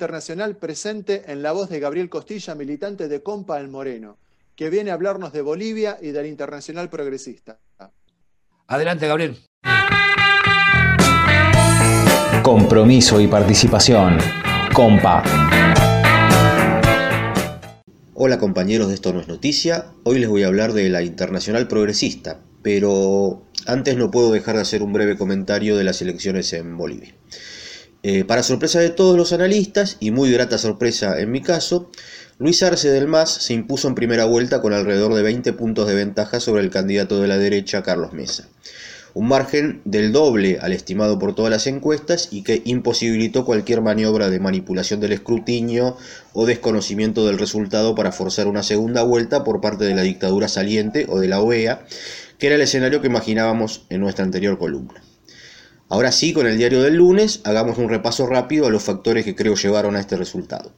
Internacional 0.00 0.56
presente 0.56 1.24
en 1.26 1.42
la 1.42 1.52
voz 1.52 1.68
de 1.68 1.78
Gabriel 1.78 2.08
Costilla, 2.08 2.54
militante 2.54 3.06
de 3.06 3.22
Compa 3.22 3.60
El 3.60 3.68
Moreno, 3.68 4.16
que 4.56 4.70
viene 4.70 4.90
a 4.90 4.94
hablarnos 4.94 5.30
de 5.30 5.42
Bolivia 5.42 5.98
y 6.00 6.08
del 6.12 6.24
Internacional 6.24 6.88
Progresista. 6.88 7.58
Adelante, 8.66 9.06
Gabriel. 9.06 9.36
Compromiso 12.42 13.20
y 13.20 13.26
participación. 13.26 14.16
Compa. 14.72 15.22
Hola 18.14 18.38
compañeros 18.38 18.88
de 18.88 18.94
Esto 18.94 19.12
No 19.12 19.20
es 19.20 19.28
Noticia, 19.28 19.92
hoy 20.04 20.18
les 20.18 20.30
voy 20.30 20.44
a 20.44 20.46
hablar 20.46 20.72
de 20.72 20.88
la 20.88 21.02
Internacional 21.02 21.68
Progresista, 21.68 22.40
pero 22.62 23.42
antes 23.66 23.98
no 23.98 24.10
puedo 24.10 24.32
dejar 24.32 24.56
de 24.56 24.62
hacer 24.62 24.82
un 24.82 24.94
breve 24.94 25.18
comentario 25.18 25.76
de 25.76 25.84
las 25.84 26.00
elecciones 26.00 26.54
en 26.54 26.78
Bolivia. 26.78 27.14
Eh, 28.02 28.24
para 28.24 28.42
sorpresa 28.42 28.80
de 28.80 28.88
todos 28.88 29.16
los 29.16 29.32
analistas, 29.34 29.98
y 30.00 30.10
muy 30.10 30.32
grata 30.32 30.56
sorpresa 30.56 31.20
en 31.20 31.30
mi 31.30 31.42
caso, 31.42 31.90
Luis 32.38 32.62
Arce 32.62 32.88
del 32.88 33.06
MAS 33.06 33.30
se 33.30 33.52
impuso 33.52 33.88
en 33.88 33.94
primera 33.94 34.24
vuelta 34.24 34.62
con 34.62 34.72
alrededor 34.72 35.12
de 35.12 35.22
20 35.22 35.52
puntos 35.52 35.86
de 35.86 35.94
ventaja 35.94 36.40
sobre 36.40 36.62
el 36.62 36.70
candidato 36.70 37.20
de 37.20 37.28
la 37.28 37.36
derecha, 37.36 37.82
Carlos 37.82 38.14
Mesa. 38.14 38.48
Un 39.12 39.28
margen 39.28 39.82
del 39.84 40.12
doble 40.12 40.58
al 40.62 40.72
estimado 40.72 41.18
por 41.18 41.34
todas 41.34 41.50
las 41.50 41.66
encuestas 41.66 42.28
y 42.30 42.42
que 42.42 42.62
imposibilitó 42.64 43.44
cualquier 43.44 43.82
maniobra 43.82 44.30
de 44.30 44.40
manipulación 44.40 45.00
del 45.00 45.12
escrutinio 45.12 45.98
o 46.32 46.46
desconocimiento 46.46 47.26
del 47.26 47.38
resultado 47.38 47.94
para 47.94 48.12
forzar 48.12 48.46
una 48.46 48.62
segunda 48.62 49.02
vuelta 49.02 49.44
por 49.44 49.60
parte 49.60 49.84
de 49.84 49.94
la 49.94 50.02
dictadura 50.02 50.48
saliente 50.48 51.04
o 51.10 51.18
de 51.18 51.28
la 51.28 51.42
OEA, 51.42 51.84
que 52.38 52.46
era 52.46 52.56
el 52.56 52.62
escenario 52.62 53.02
que 53.02 53.08
imaginábamos 53.08 53.84
en 53.90 54.00
nuestra 54.00 54.24
anterior 54.24 54.56
columna. 54.56 55.02
Ahora 55.90 56.12
sí, 56.12 56.32
con 56.32 56.46
el 56.46 56.56
diario 56.56 56.82
del 56.82 56.94
lunes, 56.94 57.40
hagamos 57.42 57.76
un 57.76 57.88
repaso 57.88 58.24
rápido 58.24 58.64
a 58.64 58.70
los 58.70 58.84
factores 58.84 59.24
que 59.24 59.34
creo 59.34 59.56
llevaron 59.56 59.96
a 59.96 60.00
este 60.00 60.16
resultado. 60.16 60.72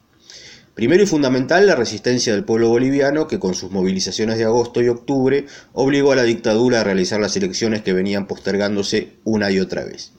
Primero 0.75 1.03
y 1.03 1.07
fundamental, 1.07 1.67
la 1.67 1.75
resistencia 1.75 2.33
del 2.33 2.45
pueblo 2.45 2.71
boliviano 2.71 3.29
que 3.29 3.39
con 3.39 3.53
sus 3.53 3.71
movilizaciones 3.71 4.39
de 4.39 4.45
agosto 4.45 4.81
y 4.81 4.89
octubre 4.89 5.45
obligó 5.75 6.13
a 6.13 6.17
la 6.17 6.23
dictadura 6.23 6.81
a 6.81 6.85
realizar 6.85 7.21
las 7.21 7.37
elecciones 7.37 7.83
que 7.83 7.93
venían 7.93 8.27
postergándose 8.27 9.19
una 9.25 9.51
y 9.51 9.61
otra 9.61 9.85
vez. 9.85 10.13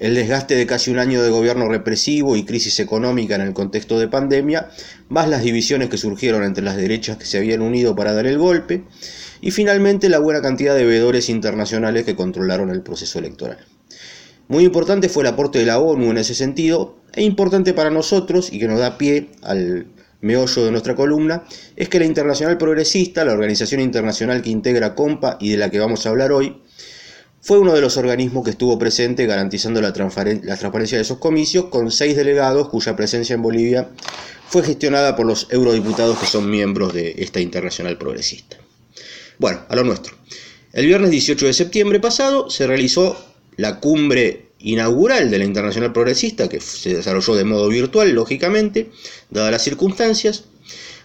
El 0.00 0.16
desgaste 0.16 0.56
de 0.56 0.66
casi 0.66 0.90
un 0.90 0.98
año 0.98 1.22
de 1.22 1.30
gobierno 1.30 1.68
represivo 1.68 2.34
y 2.34 2.44
crisis 2.44 2.80
económica 2.80 3.36
en 3.36 3.42
el 3.42 3.54
contexto 3.54 3.96
de 3.96 4.08
pandemia, 4.08 4.70
más 5.08 5.28
las 5.28 5.44
divisiones 5.44 5.88
que 5.88 5.98
surgieron 5.98 6.42
entre 6.42 6.64
las 6.64 6.76
derechas 6.76 7.16
que 7.16 7.26
se 7.26 7.38
habían 7.38 7.62
unido 7.62 7.94
para 7.94 8.12
dar 8.12 8.26
el 8.26 8.38
golpe, 8.38 8.82
y 9.40 9.52
finalmente 9.52 10.08
la 10.08 10.18
buena 10.18 10.42
cantidad 10.42 10.74
de 10.74 10.84
veedores 10.84 11.28
internacionales 11.28 12.04
que 12.04 12.16
controlaron 12.16 12.70
el 12.70 12.82
proceso 12.82 13.20
electoral. 13.20 13.58
Muy 14.48 14.64
importante 14.64 15.08
fue 15.08 15.22
el 15.22 15.28
aporte 15.28 15.58
de 15.58 15.66
la 15.66 15.78
ONU 15.78 16.10
en 16.10 16.18
ese 16.18 16.34
sentido, 16.34 16.96
e 17.12 17.22
importante 17.22 17.74
para 17.74 17.90
nosotros, 17.90 18.52
y 18.52 18.58
que 18.58 18.68
nos 18.68 18.78
da 18.78 18.98
pie 18.98 19.30
al 19.42 19.86
meollo 20.20 20.64
de 20.64 20.70
nuestra 20.70 20.94
columna, 20.94 21.44
es 21.74 21.88
que 21.88 21.98
la 21.98 22.04
Internacional 22.04 22.56
Progresista, 22.58 23.24
la 23.24 23.32
organización 23.32 23.80
internacional 23.80 24.42
que 24.42 24.50
integra 24.50 24.94
COMPA 24.94 25.38
y 25.40 25.50
de 25.50 25.56
la 25.56 25.70
que 25.70 25.78
vamos 25.78 26.06
a 26.06 26.10
hablar 26.10 26.32
hoy, 26.32 26.62
fue 27.40 27.58
uno 27.58 27.74
de 27.74 27.80
los 27.80 27.96
organismos 27.96 28.44
que 28.44 28.50
estuvo 28.50 28.78
presente 28.78 29.26
garantizando 29.26 29.80
la, 29.80 29.88
la 29.88 30.56
transparencia 30.56 30.98
de 30.98 31.02
esos 31.02 31.18
comicios, 31.18 31.66
con 31.66 31.90
seis 31.90 32.16
delegados 32.16 32.68
cuya 32.68 32.96
presencia 32.96 33.34
en 33.34 33.42
Bolivia 33.42 33.90
fue 34.48 34.62
gestionada 34.62 35.16
por 35.16 35.26
los 35.26 35.48
eurodiputados 35.50 36.18
que 36.18 36.26
son 36.26 36.50
miembros 36.50 36.92
de 36.92 37.14
esta 37.18 37.40
Internacional 37.40 37.98
Progresista. 37.98 38.56
Bueno, 39.38 39.60
a 39.68 39.76
lo 39.76 39.84
nuestro. 39.84 40.16
El 40.72 40.86
viernes 40.86 41.10
18 41.10 41.46
de 41.46 41.52
septiembre 41.52 42.00
pasado 42.00 42.50
se 42.50 42.66
realizó 42.66 43.16
la 43.56 43.80
cumbre 43.80 44.46
inaugural 44.58 45.30
de 45.30 45.38
la 45.38 45.44
Internacional 45.44 45.92
Progresista, 45.92 46.48
que 46.48 46.60
se 46.60 46.94
desarrolló 46.94 47.34
de 47.34 47.44
modo 47.44 47.68
virtual, 47.68 48.10
lógicamente, 48.10 48.90
dadas 49.30 49.52
las 49.52 49.62
circunstancias, 49.62 50.44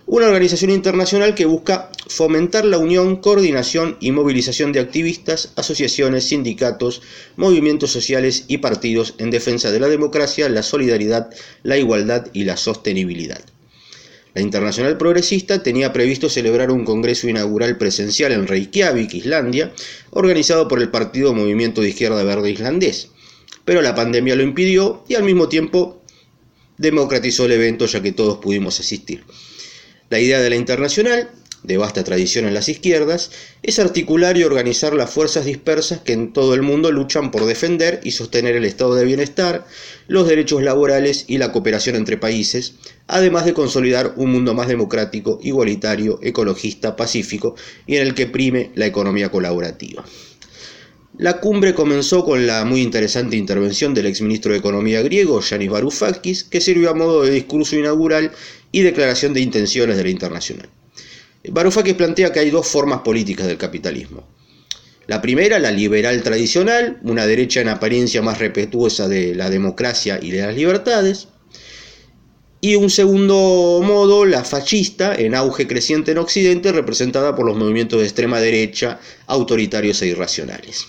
una 0.07 0.27
organización 0.27 0.71
internacional 0.71 1.35
que 1.35 1.45
busca 1.45 1.91
fomentar 2.07 2.65
la 2.65 2.77
unión, 2.77 3.17
coordinación 3.17 3.97
y 3.99 4.11
movilización 4.11 4.71
de 4.71 4.79
activistas, 4.79 5.53
asociaciones, 5.55 6.25
sindicatos, 6.25 7.01
movimientos 7.35 7.91
sociales 7.91 8.45
y 8.47 8.57
partidos 8.57 9.15
en 9.19 9.29
defensa 9.29 9.71
de 9.71 9.79
la 9.79 9.87
democracia, 9.87 10.49
la 10.49 10.63
solidaridad, 10.63 11.29
la 11.63 11.77
igualdad 11.77 12.27
y 12.33 12.43
la 12.43 12.57
sostenibilidad. 12.57 13.41
La 14.33 14.41
Internacional 14.41 14.97
Progresista 14.97 15.61
tenía 15.61 15.91
previsto 15.91 16.29
celebrar 16.29 16.71
un 16.71 16.85
congreso 16.85 17.27
inaugural 17.27 17.77
presencial 17.77 18.31
en 18.31 18.47
Reykjavik, 18.47 19.13
Islandia, 19.13 19.73
organizado 20.11 20.69
por 20.69 20.81
el 20.81 20.89
Partido 20.89 21.33
Movimiento 21.33 21.81
de 21.81 21.89
Izquierda 21.89 22.23
Verde 22.23 22.51
Islandés, 22.51 23.09
pero 23.65 23.81
la 23.81 23.93
pandemia 23.93 24.35
lo 24.35 24.43
impidió 24.43 25.03
y 25.09 25.15
al 25.15 25.23
mismo 25.23 25.49
tiempo 25.49 26.01
democratizó 26.77 27.45
el 27.45 27.51
evento 27.51 27.85
ya 27.85 28.01
que 28.01 28.13
todos 28.13 28.37
pudimos 28.37 28.79
asistir. 28.79 29.23
La 30.09 30.19
idea 30.19 30.39
de 30.39 30.49
la 30.49 30.55
Internacional 30.55 31.29
de 31.63 31.77
vasta 31.77 32.03
tradición 32.03 32.45
en 32.45 32.53
las 32.53 32.69
izquierdas, 32.69 33.31
es 33.63 33.79
articular 33.79 34.37
y 34.37 34.43
organizar 34.43 34.93
las 34.93 35.11
fuerzas 35.11 35.45
dispersas 35.45 35.99
que 35.99 36.13
en 36.13 36.33
todo 36.33 36.53
el 36.53 36.61
mundo 36.61 36.91
luchan 36.91 37.31
por 37.31 37.45
defender 37.45 37.99
y 38.03 38.11
sostener 38.11 38.55
el 38.55 38.65
estado 38.65 38.95
de 38.95 39.05
bienestar, 39.05 39.65
los 40.07 40.27
derechos 40.27 40.63
laborales 40.63 41.25
y 41.27 41.37
la 41.37 41.51
cooperación 41.51 41.95
entre 41.95 42.17
países, 42.17 42.73
además 43.07 43.45
de 43.45 43.53
consolidar 43.53 44.13
un 44.15 44.31
mundo 44.31 44.53
más 44.53 44.67
democrático, 44.67 45.39
igualitario, 45.43 46.19
ecologista, 46.23 46.95
pacífico 46.95 47.55
y 47.85 47.97
en 47.97 48.07
el 48.07 48.15
que 48.15 48.27
prime 48.27 48.71
la 48.75 48.85
economía 48.87 49.29
colaborativa. 49.29 50.03
La 51.17 51.39
cumbre 51.39 51.75
comenzó 51.75 52.23
con 52.23 52.47
la 52.47 52.63
muy 52.65 52.81
interesante 52.81 53.35
intervención 53.35 53.93
del 53.93 54.07
exministro 54.07 54.53
de 54.53 54.59
Economía 54.59 55.01
griego, 55.01 55.41
Yanis 55.41 55.69
Varoufakis, 55.69 56.45
que 56.45 56.61
sirvió 56.61 56.89
a 56.89 56.95
modo 56.95 57.23
de 57.23 57.31
discurso 57.31 57.75
inaugural 57.75 58.31
y 58.71 58.81
declaración 58.81 59.33
de 59.33 59.41
intenciones 59.41 59.97
de 59.97 60.03
la 60.03 60.09
internacional. 60.09 60.69
Varoufakis 61.49 61.95
plantea 61.95 62.31
que 62.31 62.39
hay 62.39 62.49
dos 62.51 62.67
formas 62.67 63.01
políticas 63.01 63.47
del 63.47 63.57
capitalismo. 63.57 64.23
La 65.07 65.21
primera, 65.21 65.59
la 65.59 65.71
liberal 65.71 66.21
tradicional, 66.21 66.99
una 67.03 67.25
derecha 67.25 67.61
en 67.61 67.69
apariencia 67.69 68.21
más 68.21 68.37
respetuosa 68.37 69.07
de 69.07 69.33
la 69.33 69.49
democracia 69.49 70.19
y 70.21 70.31
de 70.31 70.41
las 70.41 70.55
libertades. 70.55 71.27
Y 72.61 72.75
un 72.75 72.91
segundo 72.91 73.81
modo, 73.83 74.25
la 74.25 74.43
fascista, 74.43 75.15
en 75.15 75.33
auge 75.33 75.67
creciente 75.67 76.11
en 76.11 76.19
Occidente, 76.19 76.71
representada 76.71 77.35
por 77.35 77.47
los 77.47 77.57
movimientos 77.57 77.99
de 77.99 78.05
extrema 78.05 78.39
derecha, 78.39 78.99
autoritarios 79.25 79.99
e 80.03 80.07
irracionales. 80.07 80.85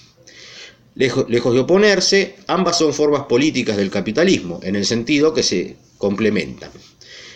Lejos, 0.95 1.27
de 1.27 1.61
oponerse, 1.61 2.37
ambas 2.47 2.77
son 2.77 2.93
formas 2.93 3.23
políticas 3.23 3.79
del 3.79 3.91
capitalismo, 3.91 4.61
en 4.63 4.77
el 4.77 4.85
sentido 4.85 5.33
que 5.33 5.43
se 5.43 5.77
complementan. 5.97 6.71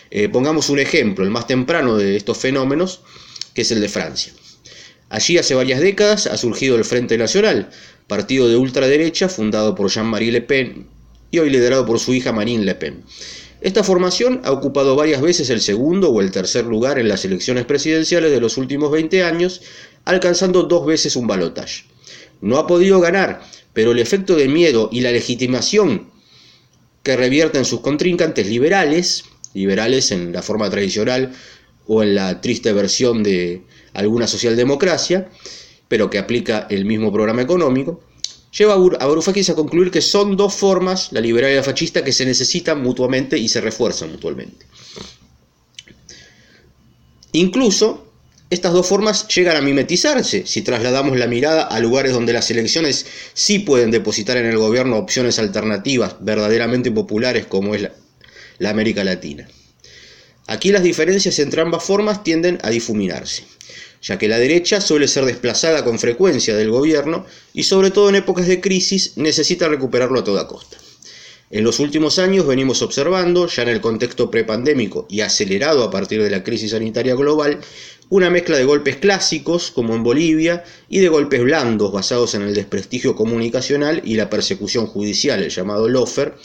Eh, 0.09 0.29
pongamos 0.29 0.69
un 0.69 0.79
ejemplo, 0.79 1.23
el 1.23 1.31
más 1.31 1.47
temprano 1.47 1.97
de 1.97 2.15
estos 2.15 2.37
fenómenos, 2.37 3.01
que 3.53 3.61
es 3.61 3.71
el 3.71 3.81
de 3.81 3.89
Francia. 3.89 4.33
Allí 5.09 5.37
hace 5.37 5.55
varias 5.55 5.79
décadas 5.79 6.27
ha 6.27 6.37
surgido 6.37 6.75
el 6.75 6.85
Frente 6.85 7.17
Nacional, 7.17 7.69
partido 8.07 8.47
de 8.47 8.57
ultraderecha 8.57 9.29
fundado 9.29 9.75
por 9.75 9.89
Jean-Marie 9.89 10.31
Le 10.31 10.41
Pen 10.41 10.87
y 11.31 11.39
hoy 11.39 11.49
liderado 11.49 11.85
por 11.85 11.99
su 11.99 12.13
hija 12.13 12.31
Marine 12.31 12.63
Le 12.63 12.75
Pen. 12.75 13.03
Esta 13.59 13.83
formación 13.83 14.41
ha 14.43 14.51
ocupado 14.51 14.95
varias 14.95 15.21
veces 15.21 15.49
el 15.49 15.61
segundo 15.61 16.09
o 16.11 16.21
el 16.21 16.31
tercer 16.31 16.65
lugar 16.65 16.99
en 16.99 17.07
las 17.07 17.25
elecciones 17.25 17.65
presidenciales 17.65 18.31
de 18.31 18.39
los 18.39 18.57
últimos 18.57 18.91
20 18.91 19.23
años, 19.23 19.61
alcanzando 20.05 20.63
dos 20.63 20.85
veces 20.85 21.15
un 21.15 21.27
balotaje. 21.27 21.83
No 22.39 22.57
ha 22.57 22.67
podido 22.67 22.99
ganar, 22.99 23.41
pero 23.73 23.91
el 23.91 23.99
efecto 23.99 24.35
de 24.35 24.47
miedo 24.47 24.89
y 24.91 25.01
la 25.01 25.11
legitimación 25.11 26.11
que 27.01 27.17
revierten 27.17 27.65
sus 27.65 27.79
contrincantes 27.81 28.47
liberales 28.47 29.23
liberales 29.57 30.11
en 30.11 30.31
la 30.31 30.41
forma 30.41 30.69
tradicional 30.69 31.33
o 31.87 32.03
en 32.03 32.15
la 32.15 32.41
triste 32.41 32.71
versión 32.73 33.23
de 33.23 33.63
alguna 33.93 34.27
socialdemocracia, 34.27 35.29
pero 35.87 36.09
que 36.09 36.19
aplica 36.19 36.67
el 36.69 36.85
mismo 36.85 37.11
programa 37.11 37.41
económico, 37.41 38.01
lleva 38.55 38.73
a 38.73 39.05
Varoufakis 39.05 39.49
a 39.49 39.55
concluir 39.55 39.89
que 39.89 40.01
son 40.01 40.37
dos 40.37 40.53
formas, 40.53 41.11
la 41.11 41.21
liberal 41.21 41.51
y 41.51 41.55
la 41.55 41.63
fascista, 41.63 42.03
que 42.03 42.11
se 42.11 42.25
necesitan 42.25 42.81
mutuamente 42.83 43.37
y 43.37 43.47
se 43.47 43.61
refuerzan 43.61 44.11
mutuamente. 44.11 44.65
Incluso 47.31 48.07
estas 48.49 48.73
dos 48.73 48.87
formas 48.87 49.27
llegan 49.27 49.57
a 49.57 49.61
mimetizarse 49.61 50.45
si 50.45 50.61
trasladamos 50.61 51.17
la 51.17 51.27
mirada 51.27 51.63
a 51.63 51.79
lugares 51.79 52.13
donde 52.13 52.33
las 52.33 52.49
elecciones 52.49 53.05
sí 53.33 53.59
pueden 53.59 53.91
depositar 53.91 54.37
en 54.37 54.45
el 54.45 54.57
gobierno 54.57 54.97
opciones 54.97 55.37
alternativas 55.37 56.15
verdaderamente 56.21 56.89
populares 56.89 57.45
como 57.45 57.75
es 57.75 57.81
la, 57.81 57.91
la 58.59 58.69
América 58.69 59.03
Latina. 59.03 59.47
Aquí 60.47 60.71
las 60.71 60.83
diferencias 60.83 61.39
entre 61.39 61.61
ambas 61.61 61.83
formas 61.83 62.23
tienden 62.23 62.57
a 62.63 62.69
difuminarse, 62.69 63.43
ya 64.01 64.17
que 64.17 64.29
la 64.29 64.39
derecha 64.39 64.79
suele 64.79 65.07
ser 65.07 65.25
desplazada 65.25 65.83
con 65.83 65.99
frecuencia 65.99 66.55
del 66.55 66.71
gobierno 66.71 67.25
y 67.53 67.63
sobre 67.63 67.91
todo 67.91 68.09
en 68.09 68.15
épocas 68.15 68.47
de 68.47 68.61
crisis 68.61 69.13
necesita 69.17 69.67
recuperarlo 69.67 70.19
a 70.19 70.23
toda 70.23 70.47
costa. 70.47 70.77
En 71.49 71.63
los 71.63 71.79
últimos 71.79 72.19
años 72.19 72.45
venimos 72.45 72.81
observando, 72.81 73.47
ya 73.47 73.63
en 73.63 73.69
el 73.69 73.79
contexto 73.79 74.29
prepandémico 74.29 75.05
y 75.09 75.21
acelerado 75.21 75.81
a 75.83 75.89
partir 75.89 76.21
de 76.21 76.29
la 76.29 76.43
crisis 76.43 76.71
sanitaria 76.71 77.15
global, 77.15 77.61
una 78.09 78.29
mezcla 78.29 78.57
de 78.57 78.65
golpes 78.65 78.97
clásicos, 78.97 79.71
como 79.71 79.95
en 79.95 80.03
Bolivia, 80.03 80.65
y 80.89 80.99
de 80.99 81.07
golpes 81.07 81.41
blandos 81.41 81.93
basados 81.93 82.35
en 82.35 82.41
el 82.41 82.53
desprestigio 82.53 83.15
comunicacional 83.15 84.01
y 84.03 84.15
la 84.15 84.29
persecución 84.29 84.87
judicial, 84.87 85.41
el 85.41 85.49
llamado 85.49 85.87
lofer, 85.87 86.35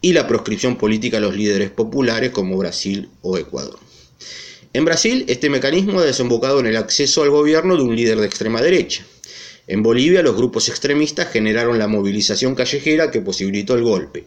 y 0.00 0.12
la 0.12 0.26
proscripción 0.26 0.76
política 0.76 1.18
a 1.18 1.20
los 1.20 1.36
líderes 1.36 1.70
populares 1.70 2.30
como 2.30 2.56
Brasil 2.56 3.08
o 3.22 3.36
Ecuador. 3.38 3.78
En 4.72 4.84
Brasil, 4.84 5.24
este 5.26 5.50
mecanismo 5.50 5.98
ha 5.98 6.04
desembocado 6.04 6.60
en 6.60 6.66
el 6.66 6.76
acceso 6.76 7.22
al 7.22 7.30
gobierno 7.30 7.76
de 7.76 7.82
un 7.82 7.96
líder 7.96 8.20
de 8.20 8.26
extrema 8.26 8.62
derecha. 8.62 9.04
En 9.66 9.82
Bolivia, 9.82 10.22
los 10.22 10.36
grupos 10.36 10.68
extremistas 10.68 11.30
generaron 11.30 11.78
la 11.78 11.88
movilización 11.88 12.54
callejera 12.54 13.10
que 13.10 13.20
posibilitó 13.20 13.74
el 13.74 13.82
golpe. 13.82 14.26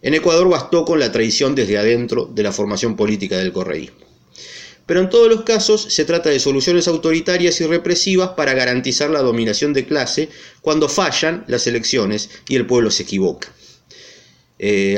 En 0.00 0.14
Ecuador 0.14 0.48
bastó 0.48 0.84
con 0.84 0.98
la 0.98 1.12
traición 1.12 1.54
desde 1.54 1.78
adentro 1.78 2.26
de 2.26 2.42
la 2.42 2.52
formación 2.52 2.96
política 2.96 3.38
del 3.38 3.52
correísmo. 3.52 3.98
Pero 4.86 5.00
en 5.00 5.10
todos 5.10 5.28
los 5.28 5.42
casos 5.42 5.82
se 5.82 6.04
trata 6.04 6.30
de 6.30 6.40
soluciones 6.40 6.88
autoritarias 6.88 7.60
y 7.60 7.66
represivas 7.66 8.30
para 8.30 8.54
garantizar 8.54 9.10
la 9.10 9.22
dominación 9.22 9.72
de 9.72 9.86
clase 9.86 10.28
cuando 10.60 10.88
fallan 10.88 11.44
las 11.46 11.66
elecciones 11.66 12.30
y 12.48 12.56
el 12.56 12.66
pueblo 12.66 12.90
se 12.90 13.04
equivoca. 13.04 13.52
Eh, 14.64 14.96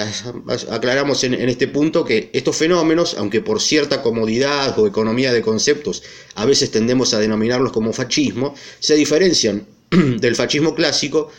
aclaramos 0.70 1.24
en, 1.24 1.32
este 1.48 1.68
punto 1.68 2.04
que 2.04 2.28
estos 2.34 2.54
fenómenos, 2.54 3.14
aunque 3.16 3.40
por 3.40 3.62
cierta 3.62 4.02
comodidad 4.02 4.78
o 4.78 4.86
economía 4.86 5.32
de 5.32 5.40
conceptos 5.40 6.02
a 6.34 6.44
veces 6.44 6.70
tendemos 6.70 7.14
a 7.14 7.18
denominarlos 7.18 7.72
como 7.72 7.94
fascismo, 7.94 8.54
se 8.78 8.94
diferencian 8.94 9.66
del 9.90 10.36
fascismo 10.36 10.74
clásico, 10.74 11.30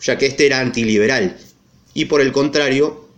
ya 0.00 0.16
que 0.16 0.24
este 0.24 0.46
era 0.46 0.60
antiliberal. 0.60 1.36
Y 1.92 2.06
por 2.06 2.22
el 2.22 2.32
contrario, 2.32 3.10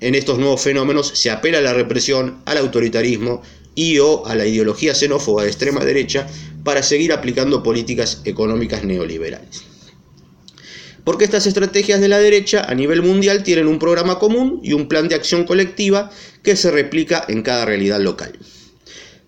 en 0.00 0.14
estos 0.14 0.38
nuevos 0.38 0.60
fenómenos 0.60 1.08
se 1.14 1.30
apela 1.30 1.56
a 1.56 1.62
la 1.62 1.72
represión, 1.72 2.42
al 2.44 2.58
autoritarismo 2.58 3.40
y 3.74 3.98
o 3.98 4.26
a 4.26 4.34
la 4.34 4.44
ideología 4.44 4.94
xenófoba 4.94 5.44
de 5.44 5.48
extrema 5.48 5.86
derecha 5.86 6.26
para 6.64 6.82
seguir 6.82 7.14
aplicando 7.14 7.62
políticas 7.62 8.20
económicas 8.26 8.84
neoliberales. 8.84 9.71
Porque 11.04 11.24
estas 11.24 11.46
estrategias 11.46 12.00
de 12.00 12.08
la 12.08 12.18
derecha 12.18 12.64
a 12.68 12.74
nivel 12.74 13.02
mundial 13.02 13.42
tienen 13.42 13.66
un 13.66 13.78
programa 13.78 14.18
común 14.18 14.60
y 14.62 14.72
un 14.72 14.86
plan 14.86 15.08
de 15.08 15.16
acción 15.16 15.44
colectiva 15.44 16.10
que 16.42 16.54
se 16.54 16.70
replica 16.70 17.24
en 17.28 17.42
cada 17.42 17.64
realidad 17.64 18.00
local. 18.00 18.38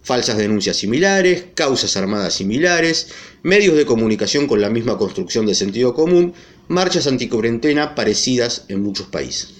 Falsas 0.02 0.36
denuncias 0.36 0.76
similares, 0.76 1.46
causas 1.54 1.96
armadas 1.96 2.34
similares, 2.34 3.08
medios 3.42 3.76
de 3.76 3.86
comunicación 3.86 4.46
con 4.46 4.60
la 4.60 4.70
misma 4.70 4.98
construcción 4.98 5.46
de 5.46 5.54
sentido 5.54 5.94
común, 5.94 6.34
marchas 6.68 7.06
anticuarentena 7.06 7.94
parecidas 7.94 8.66
en 8.68 8.82
muchos 8.82 9.06
países. 9.06 9.54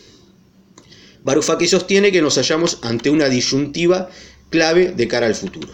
Varoufakis 1.25 1.71
sostiene 1.71 2.13
que 2.13 2.21
nos 2.21 2.37
hallamos 2.37 2.79
ante 2.83 3.11
una 3.11 3.29
disyuntiva 3.29 4.11
clave 4.51 4.93
de 4.93 5.09
cara 5.09 5.27
al 5.27 5.35
futuro. 5.35 5.69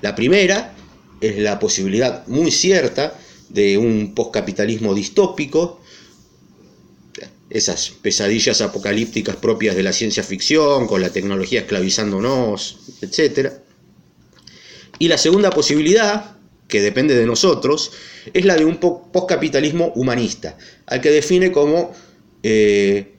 La 0.00 0.14
primera 0.14 0.74
es 1.20 1.38
la 1.38 1.58
posibilidad 1.58 2.26
muy 2.26 2.50
cierta 2.50 3.14
de 3.52 3.76
un 3.78 4.14
postcapitalismo 4.14 4.94
distópico, 4.94 5.80
esas 7.50 7.90
pesadillas 7.90 8.62
apocalípticas 8.62 9.36
propias 9.36 9.76
de 9.76 9.82
la 9.82 9.92
ciencia 9.92 10.22
ficción, 10.22 10.86
con 10.86 11.02
la 11.02 11.10
tecnología 11.10 11.60
esclavizándonos, 11.60 12.78
etc. 13.02 13.52
Y 14.98 15.08
la 15.08 15.18
segunda 15.18 15.50
posibilidad, 15.50 16.36
que 16.66 16.80
depende 16.80 17.14
de 17.14 17.26
nosotros, 17.26 17.92
es 18.32 18.44
la 18.46 18.56
de 18.56 18.64
un 18.64 18.78
postcapitalismo 18.78 19.92
humanista, 19.94 20.56
al 20.86 21.02
que 21.02 21.10
define 21.10 21.52
como 21.52 21.92
eh, 22.42 23.12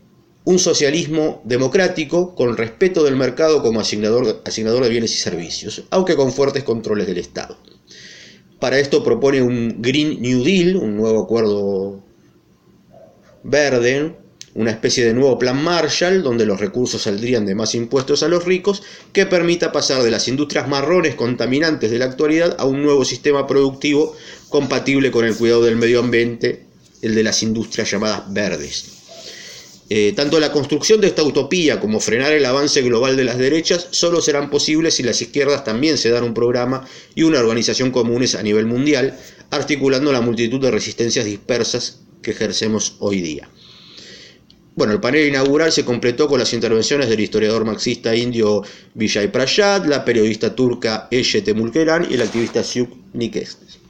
un 0.46 0.58
socialismo 0.58 1.42
democrático 1.46 2.34
con 2.34 2.58
respeto 2.58 3.04
del 3.04 3.16
mercado 3.16 3.62
como 3.62 3.80
asignador, 3.80 4.42
asignador 4.46 4.84
de 4.84 4.90
bienes 4.90 5.14
y 5.14 5.18
servicios, 5.18 5.84
aunque 5.92 6.16
con 6.16 6.34
fuertes 6.34 6.64
controles 6.64 7.06
del 7.06 7.20
Estado. 7.20 7.58
Para 8.64 8.80
esto 8.80 9.04
propone 9.04 9.42
un 9.42 9.82
Green 9.82 10.22
New 10.22 10.42
Deal, 10.42 10.78
un 10.78 10.96
nuevo 10.96 11.24
acuerdo 11.24 12.02
verde, 13.44 14.16
una 14.56 14.72
especie 14.72 15.04
de 15.04 15.14
nuevo 15.14 15.38
plan 15.38 15.62
Marshall, 15.62 16.24
donde 16.24 16.46
los 16.46 16.62
recursos 16.62 17.02
saldrían 17.02 17.46
de 17.46 17.56
más 17.56 17.76
impuestos 17.76 18.24
a 18.24 18.30
los 18.30 18.46
ricos, 18.46 18.82
que 19.12 19.26
permita 19.26 19.74
pasar 19.74 20.02
de 20.02 20.12
las 20.12 20.30
industrias 20.30 20.70
marrones 20.70 21.16
contaminantes 21.16 21.92
de 21.92 22.00
la 22.00 22.06
actualidad 22.06 22.56
a 22.58 22.64
un 22.64 22.82
nuevo 22.82 23.04
sistema 23.04 23.46
productivo 23.48 24.16
compatible 24.48 25.12
con 25.12 25.26
el 25.26 25.36
cuidado 25.36 25.66
del 25.66 25.76
medio 25.76 26.00
ambiente, 26.00 26.64
el 27.02 27.16
de 27.16 27.24
las 27.24 27.44
industrias 27.44 27.92
llamadas 27.92 28.32
verdes. 28.32 29.03
Eh, 29.96 30.12
tanto 30.16 30.40
la 30.40 30.52
construcción 30.52 31.02
de 31.02 31.06
esta 31.06 31.22
utopía 31.22 31.80
como 31.80 32.00
frenar 32.00 32.34
el 32.34 32.44
avance 32.46 32.82
global 32.82 33.16
de 33.16 33.26
las 33.26 33.38
derechas 33.38 33.90
solo 33.92 34.24
serán 34.24 34.50
posibles 34.50 34.96
si 34.96 35.04
las 35.04 35.22
izquierdas 35.22 35.64
también 35.64 36.00
se 36.00 36.10
dan 36.10 36.24
un 36.24 36.34
programa 36.34 36.88
y 37.14 37.22
una 37.22 37.40
organización 37.40 37.92
comunes 37.92 38.34
a 38.34 38.42
nivel 38.42 38.66
mundial, 38.66 39.16
articulando 39.52 40.12
la 40.12 40.22
multitud 40.22 40.60
de 40.60 40.72
resistencias 40.72 41.26
dispersas 41.26 42.00
que 42.24 42.32
ejercemos 42.32 42.96
hoy 43.02 43.22
día. 43.22 43.48
Bueno, 44.74 44.94
el 44.94 45.00
panel 45.00 45.28
inaugural 45.28 45.72
se 45.72 45.86
completó 45.86 46.28
con 46.28 46.40
las 46.40 46.54
intervenciones 46.54 47.08
del 47.08 47.20
historiador 47.20 47.64
marxista 47.64 48.16
indio 48.16 48.64
Vijay 48.96 49.32
Prashad, 49.32 49.86
la 49.86 50.04
periodista 50.04 50.56
turca 50.56 51.08
Eye 51.12 51.44
Temulkeran 51.44 52.08
y 52.10 52.16
el 52.16 52.24
activista 52.24 52.64
Siuk 52.64 52.90
Nikestes. 53.14 53.83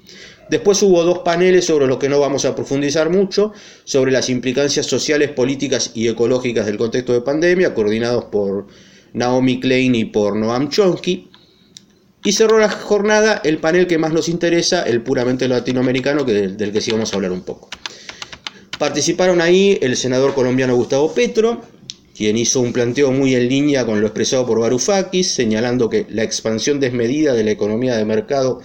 Después 0.50 0.82
hubo 0.84 1.04
dos 1.04 1.20
paneles 1.20 1.66
sobre 1.66 1.88
los 1.88 1.98
que 1.98 2.10
no 2.10 2.20
vamos 2.20 2.46
a 2.46 2.56
profundizar 2.56 3.10
mucho, 3.10 3.54
sobre 3.86 4.12
las 4.12 4.30
implicancias 4.30 4.86
sociales, 4.86 5.32
políticas 5.32 5.92
y 5.94 6.08
ecológicas 6.08 6.66
del 6.66 6.78
contexto 6.78 7.14
de 7.14 7.22
pandemia, 7.22 7.74
coordinados 7.74 8.26
por 8.26 8.68
Naomi 9.14 9.60
Klein 9.60 9.96
y 9.96 10.06
por 10.06 10.36
Noam 10.36 10.70
Chomsky. 10.70 11.30
Y 12.26 12.32
cerró 12.32 12.58
la 12.58 12.70
jornada 12.70 13.42
el 13.44 13.58
panel 13.58 13.88
que 13.88 13.98
más 13.98 14.14
nos 14.14 14.30
interesa, 14.30 14.84
el 14.84 15.02
puramente 15.02 15.48
latinoamericano, 15.48 16.26
que 16.26 16.34
del, 16.34 16.72
que 16.72 16.82
sí 16.82 16.92
vamos 16.92 17.12
a 17.12 17.16
hablar 17.16 17.32
un 17.32 17.42
poco. 17.42 17.70
Participaron 18.80 19.42
ahí 19.42 19.78
el 19.82 19.96
senador 19.98 20.34
colombiano 20.34 20.76
Gustavo 20.76 21.14
Petro, 21.14 21.62
quien 22.16 22.38
hizo 22.38 22.60
un 22.60 22.74
planteo 22.74 23.12
muy 23.12 23.36
en 23.36 23.50
línea 23.50 23.86
con 23.86 24.00
lo 24.00 24.08
expresado 24.08 24.46
por 24.46 24.60
Varoufakis, 24.60 25.34
señalando 25.34 25.90
que 25.90 26.06
la 26.10 26.24
expansión 26.24 26.80
desmedida 26.80 27.34
de 27.34 27.44
la 27.44 27.52
economía 27.52 27.96
de 27.96 28.06
mercado 28.06 28.62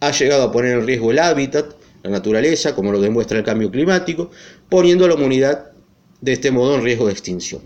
ha 0.00 0.10
llegado 0.12 0.44
a 0.44 0.52
poner 0.52 0.78
en 0.78 0.86
riesgo 0.86 1.10
el 1.10 1.18
hábitat, 1.18 1.74
la 2.02 2.10
naturaleza, 2.10 2.74
como 2.74 2.92
lo 2.92 3.00
demuestra 3.00 3.38
el 3.38 3.44
cambio 3.44 3.70
climático, 3.70 4.30
poniendo 4.68 5.04
a 5.04 5.08
la 5.08 5.14
humanidad 5.14 5.72
de 6.20 6.32
este 6.32 6.50
modo 6.50 6.76
en 6.76 6.84
riesgo 6.84 7.06
de 7.06 7.12
extinción. 7.12 7.62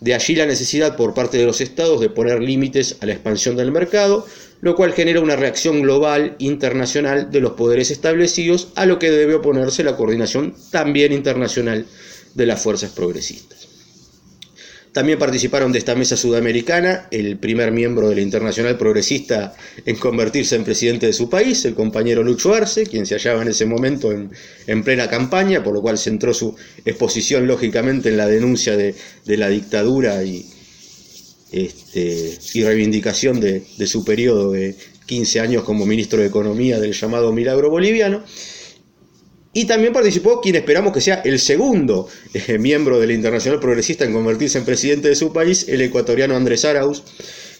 De 0.00 0.14
allí 0.14 0.36
la 0.36 0.46
necesidad 0.46 0.96
por 0.96 1.12
parte 1.12 1.38
de 1.38 1.46
los 1.46 1.60
estados 1.60 2.00
de 2.00 2.08
poner 2.08 2.40
límites 2.40 2.96
a 3.00 3.06
la 3.06 3.12
expansión 3.12 3.56
del 3.56 3.72
mercado, 3.72 4.26
lo 4.60 4.76
cual 4.76 4.92
genera 4.92 5.20
una 5.20 5.36
reacción 5.36 5.82
global 5.82 6.36
internacional 6.38 7.30
de 7.30 7.40
los 7.40 7.52
poderes 7.52 7.90
establecidos, 7.90 8.68
a 8.76 8.86
lo 8.86 8.98
que 8.98 9.10
debe 9.10 9.34
oponerse 9.34 9.82
la 9.82 9.96
coordinación 9.96 10.54
también 10.70 11.12
internacional 11.12 11.86
de 12.34 12.46
las 12.46 12.62
fuerzas 12.62 12.92
progresistas. 12.92 13.77
También 14.98 15.20
participaron 15.20 15.70
de 15.70 15.78
esta 15.78 15.94
mesa 15.94 16.16
sudamericana 16.16 17.06
el 17.12 17.38
primer 17.38 17.70
miembro 17.70 18.08
de 18.08 18.16
la 18.16 18.20
Internacional 18.20 18.76
Progresista 18.76 19.54
en 19.86 19.94
convertirse 19.94 20.56
en 20.56 20.64
presidente 20.64 21.06
de 21.06 21.12
su 21.12 21.30
país, 21.30 21.64
el 21.66 21.74
compañero 21.74 22.24
Lucho 22.24 22.52
Arce, 22.52 22.84
quien 22.84 23.06
se 23.06 23.14
hallaba 23.14 23.42
en 23.42 23.46
ese 23.46 23.64
momento 23.64 24.10
en, 24.10 24.82
plena 24.82 25.08
campaña, 25.08 25.62
por 25.62 25.72
lo 25.72 25.82
cual 25.82 25.98
centró 25.98 26.34
su 26.34 26.56
exposición 26.84 27.46
lógicamente 27.46 28.08
en 28.08 28.16
la 28.16 28.26
denuncia 28.26 28.76
de, 28.76 28.96
la 29.24 29.48
dictadura 29.48 30.24
y, 30.24 30.44
este, 31.52 32.36
y 32.54 32.64
reivindicación 32.64 33.38
de, 33.38 33.62
de 33.76 33.86
su 33.86 34.04
periodo 34.04 34.50
de 34.50 34.74
15 35.06 35.38
años 35.38 35.62
como 35.62 35.86
ministro 35.86 36.18
de 36.22 36.26
Economía 36.26 36.80
del 36.80 36.92
llamado 36.92 37.32
Milagro 37.32 37.70
Boliviano. 37.70 38.24
Y 39.52 39.64
también 39.64 39.92
participó 39.92 40.40
quien 40.40 40.56
esperamos 40.56 40.92
que 40.92 41.00
sea 41.00 41.22
el 41.24 41.38
segundo 41.38 42.08
eh, 42.34 42.58
miembro 42.58 43.00
de 43.00 43.06
la 43.06 43.14
Internacional 43.14 43.60
Progresista 43.60 44.04
en 44.04 44.12
convertirse 44.12 44.58
en 44.58 44.64
presidente 44.64 45.08
de 45.08 45.16
su 45.16 45.32
país, 45.32 45.66
el 45.68 45.80
ecuatoriano 45.80 46.36
Andrés 46.36 46.64
Arauz, 46.64 47.02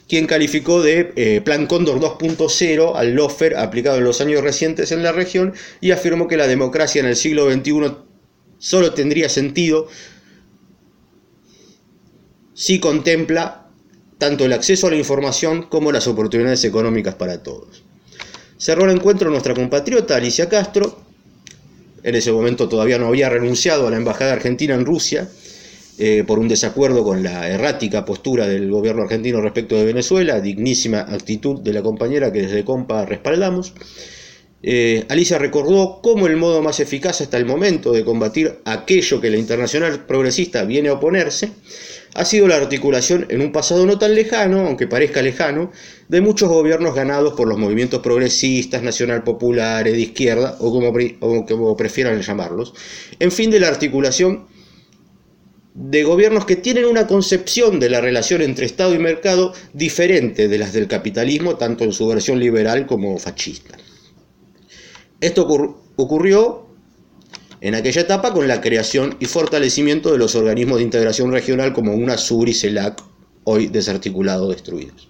quien 0.09 0.27
calificó 0.27 0.83
de 0.83 1.13
eh, 1.17 1.41
Plan 1.43 1.67
Cóndor 1.67 2.01
2.0 2.01 2.93
al 2.95 3.15
lofer 3.15 3.57
aplicado 3.57 3.99
en 3.99 4.05
los 4.05 4.21
años 4.21 4.43
recientes 4.43 4.93
en 4.93 5.03
la 5.03 5.13
región 5.13 5.55
y 5.81 5.91
afirmó 5.91 6.29
que 6.29 6.37
la 6.37 6.47
democracia 6.47 7.01
en 7.01 7.07
el 7.07 7.17
siglo 7.17 7.51
XXI 7.51 7.95
solo 8.59 8.95
tendría 8.95 9.29
sentido 9.29 9.89
si 12.55 12.81
contempla 12.81 13.71
tanto 14.19 14.45
el 14.45 14.53
acceso 14.53 14.89
a 14.89 14.91
la 14.91 14.97
información 14.97 15.63
como 15.63 15.93
las 15.93 16.07
oportunidades 16.07 16.65
económicas 16.65 17.15
para 17.15 17.43
todos. 17.43 17.85
Cerró 18.57 18.85
el 18.85 18.97
encuentro 18.97 19.31
nuestra 19.31 19.55
compatriota 19.55 20.17
Alicia 20.17 20.49
Castro, 20.49 21.08
en 22.09 22.15
ese 22.15 22.33
momento 22.33 22.69
todavía 22.69 22.99
no 22.99 23.09
había 23.09 23.29
renunciado 23.29 23.87
a 23.87 23.91
la 23.91 23.99
embajada 23.99 24.33
argentina 24.33 24.75
en 24.75 24.87
Rusia 24.87 25.29
eh, 25.99 26.25
por 26.27 26.39
un 26.39 26.49
desacuerdo 26.49 27.05
con 27.05 27.23
la 27.23 27.49
errática 27.49 28.07
postura 28.07 28.47
del 28.47 28.71
gobierno 28.71 29.03
argentino 29.03 29.43
respecto 29.43 29.77
de 29.77 29.85
Venezuela, 29.85 30.41
dignísima 30.41 31.01
actitud 31.01 31.61
de 31.61 31.73
la 31.75 31.83
compañera 31.83 32.33
que 32.33 32.43
desde 32.43 32.65
Compa 32.65 33.05
respaldamos. 33.05 33.75
Eh, 34.63 35.05
Alicia 35.09 35.39
recordó 35.39 36.01
cómo 36.03 36.27
el 36.27 36.37
modo 36.37 36.63
más 36.63 36.81
eficaz 36.81 37.21
hasta 37.21 37.37
el 37.37 37.45
momento 37.45 37.93
de 37.93 38.05
combatir 38.05 38.59
aquello 38.65 39.21
que 39.21 39.31
la 39.31 39.37
internacional 39.37 40.07
progresista 40.07 40.65
viene 40.65 40.89
a 40.89 40.95
oponerse 40.95 41.51
ha 42.15 42.25
sido 42.25 42.49
la 42.49 42.57
articulación 42.57 43.27
en 43.29 43.41
un 43.41 43.53
pasado 43.53 43.87
no 43.87 43.99
tan 43.99 44.15
lejano, 44.15 44.67
aunque 44.67 44.87
parezca 44.87 45.23
lejano, 45.23 45.71
de 46.09 46.21
muchos 46.21 46.49
gobiernos 46.49 46.95
ganados 46.95 47.35
por 47.35 47.49
los 47.49 47.59
movimientos 47.59 48.01
progresistas, 48.01 48.83
nacional 48.83 49.25
populares, 49.25 49.93
de 49.93 50.01
izquierda, 50.01 50.57
o 50.61 50.73
como, 50.73 51.77
prefieran 51.77 52.21
llamarlos, 52.21 52.75
en 53.19 53.31
fin 53.31 53.51
de 53.51 53.61
la 53.61 53.69
articulación 53.69 54.47
de 55.75 56.03
gobiernos 56.03 56.45
que 56.45 56.57
tienen 56.57 56.87
una 56.87 57.07
concepción 57.07 57.79
de 57.79 57.89
la 57.89 58.01
relación 58.01 58.43
entre 58.43 58.67
Estado 58.67 58.95
y 58.95 58.99
mercado 58.99 59.53
diferente 59.73 60.49
de 60.49 60.59
las 60.59 60.73
del 60.73 60.89
capitalismo, 60.89 61.57
tanto 61.57 61.85
en 61.85 61.93
su 61.93 62.09
versión 62.09 62.41
liberal 62.41 62.87
como 62.87 63.17
fascista. 63.19 63.77
Esto 65.21 65.47
ocurrió 65.97 66.68
en 67.61 67.75
aquella 67.75 68.03
etapa 68.03 68.33
con 68.33 68.47
la 68.47 68.61
creación 68.61 69.17
y 69.21 69.27
fortalecimiento 69.27 70.13
de 70.13 70.19
los 70.19 70.35
organismos 70.35 70.79
de 70.79 70.85
integración 70.85 71.33
regional 71.33 71.73
como 71.73 71.95
UNASUR 71.95 72.49
y 72.49 72.55
CELAC, 72.55 73.03
hoy 73.45 73.67
desarticulados, 73.67 74.51
destruidos. 74.51 75.09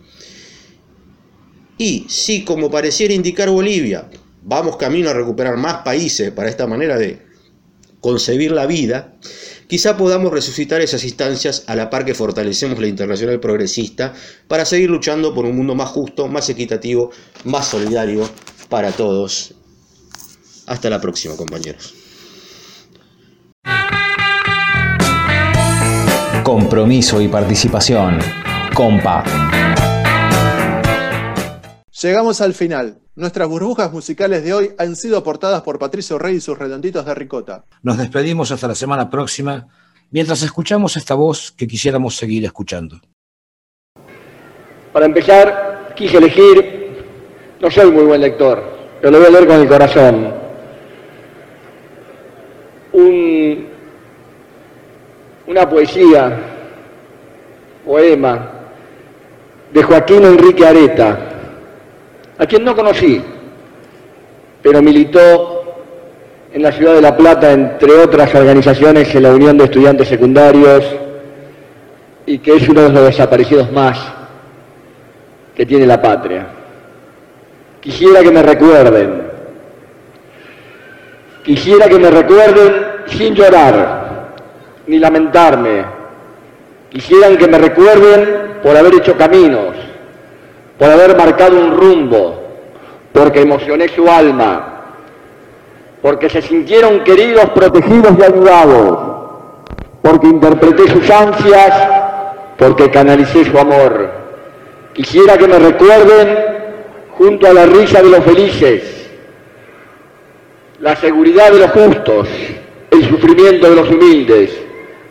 Y 1.76 2.06
si, 2.08 2.44
como 2.44 2.70
pareciera 2.70 3.14
indicar 3.14 3.50
Bolivia, 3.50 4.08
vamos 4.42 4.76
camino 4.76 5.10
a 5.10 5.14
recuperar 5.14 5.56
más 5.56 5.82
países 5.82 6.30
para 6.32 6.48
esta 6.48 6.66
manera 6.66 6.96
de 6.96 7.22
concebir 8.00 8.52
la 8.52 8.66
vida, 8.66 9.16
quizá 9.66 9.96
podamos 9.96 10.32
resucitar 10.32 10.80
esas 10.80 11.04
instancias 11.04 11.64
a 11.66 11.76
la 11.76 11.90
par 11.90 12.04
que 12.04 12.14
fortalecemos 12.14 12.78
la 12.78 12.86
internacional 12.86 13.40
progresista 13.40 14.14
para 14.46 14.64
seguir 14.64 14.90
luchando 14.90 15.34
por 15.34 15.44
un 15.44 15.56
mundo 15.56 15.74
más 15.74 15.90
justo, 15.90 16.28
más 16.28 16.48
equitativo, 16.48 17.10
más 17.44 17.68
solidario 17.68 18.28
para 18.68 18.92
todos. 18.92 19.54
Hasta 20.66 20.90
la 20.90 21.00
próxima, 21.00 21.36
compañeros. 21.36 21.97
Compromiso 26.48 27.20
y 27.20 27.28
participación. 27.28 28.18
Compa. 28.74 29.22
Llegamos 32.00 32.40
al 32.40 32.54
final. 32.54 33.00
Nuestras 33.16 33.46
burbujas 33.46 33.92
musicales 33.92 34.42
de 34.42 34.54
hoy 34.54 34.70
han 34.78 34.96
sido 34.96 35.18
aportadas 35.18 35.60
por 35.60 35.78
Patricio 35.78 36.18
Rey 36.18 36.36
y 36.36 36.40
sus 36.40 36.58
redonditos 36.58 37.04
de 37.04 37.14
ricota. 37.14 37.66
Nos 37.82 37.98
despedimos 37.98 38.50
hasta 38.50 38.66
la 38.66 38.74
semana 38.74 39.10
próxima, 39.10 39.68
mientras 40.10 40.42
escuchamos 40.42 40.96
esta 40.96 41.14
voz 41.14 41.52
que 41.52 41.68
quisiéramos 41.68 42.16
seguir 42.16 42.46
escuchando. 42.46 42.98
Para 44.94 45.04
empezar, 45.04 45.92
quise 45.94 46.16
elegir, 46.16 47.04
no 47.60 47.70
soy 47.70 47.90
muy 47.90 48.04
buen 48.04 48.22
lector, 48.22 48.64
pero 49.02 49.10
lo 49.10 49.18
voy 49.18 49.26
a 49.26 49.30
leer 49.32 49.46
con 49.46 49.60
el 49.60 49.68
corazón. 49.68 50.32
Un, 52.94 53.77
una 55.48 55.68
poesía, 55.68 56.30
poema, 57.84 58.50
de 59.72 59.82
Joaquín 59.82 60.24
Enrique 60.24 60.66
Areta 60.66 61.18
a 62.36 62.46
quien 62.46 62.64
no 62.64 62.76
conocí, 62.76 63.20
pero 64.62 64.82
militó 64.82 65.64
en 66.52 66.62
la 66.62 66.70
ciudad 66.70 66.94
de 66.94 67.00
La 67.00 67.16
Plata, 67.16 67.50
entre 67.52 67.92
otras 67.92 68.32
organizaciones, 68.34 69.12
en 69.14 69.22
la 69.22 69.32
Unión 69.32 69.58
de 69.58 69.64
Estudiantes 69.64 70.08
Secundarios, 70.08 70.84
y 72.26 72.38
que 72.38 72.56
es 72.56 72.68
uno 72.68 72.82
de 72.82 72.90
los 72.90 73.04
desaparecidos 73.04 73.72
más 73.72 73.98
que 75.56 75.64
tiene 75.66 75.86
la 75.86 76.00
patria. 76.00 76.46
Quisiera 77.80 78.22
que 78.22 78.30
me 78.30 78.42
recuerden, 78.42 79.22
quisiera 81.42 81.88
que 81.88 81.98
me 81.98 82.10
recuerden 82.10 82.86
sin 83.06 83.34
llorar, 83.34 84.07
ni 84.88 84.98
lamentarme, 84.98 85.84
quisieran 86.88 87.36
que 87.36 87.46
me 87.46 87.58
recuerden 87.58 88.58
por 88.62 88.76
haber 88.76 88.94
hecho 88.94 89.16
caminos, 89.16 89.76
por 90.78 90.90
haber 90.90 91.16
marcado 91.16 91.58
un 91.60 91.76
rumbo, 91.76 92.42
porque 93.12 93.42
emocioné 93.42 93.88
su 93.88 94.08
alma, 94.08 94.84
porque 96.00 96.30
se 96.30 96.40
sintieron 96.40 97.04
queridos, 97.04 97.50
protegidos 97.50 98.12
y 98.18 98.22
ayudados, 98.22 98.98
porque 100.00 100.26
interpreté 100.26 100.88
sus 100.88 101.10
ansias, 101.10 101.74
porque 102.56 102.90
canalicé 102.90 103.44
su 103.44 103.58
amor. 103.58 104.10
Quisiera 104.94 105.36
que 105.36 105.48
me 105.48 105.58
recuerden 105.58 106.38
junto 107.10 107.46
a 107.46 107.52
la 107.52 107.66
risa 107.66 108.02
de 108.02 108.08
los 108.08 108.24
felices, 108.24 109.10
la 110.80 110.96
seguridad 110.96 111.52
de 111.52 111.58
los 111.58 111.70
justos, 111.72 112.28
el 112.90 113.08
sufrimiento 113.08 113.68
de 113.68 113.76
los 113.76 113.90
humildes. 113.90 114.67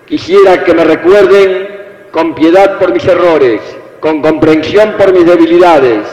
Quisiera 0.07 0.63
que 0.63 0.73
me 0.73 0.85
recuerden 0.85 1.67
con 2.11 2.33
piedad 2.33 2.79
por 2.79 2.93
mis 2.93 3.05
errores, 3.05 3.59
con 3.99 4.21
comprensión 4.21 4.93
por 4.97 5.11
mis 5.11 5.25
debilidades, 5.25 6.07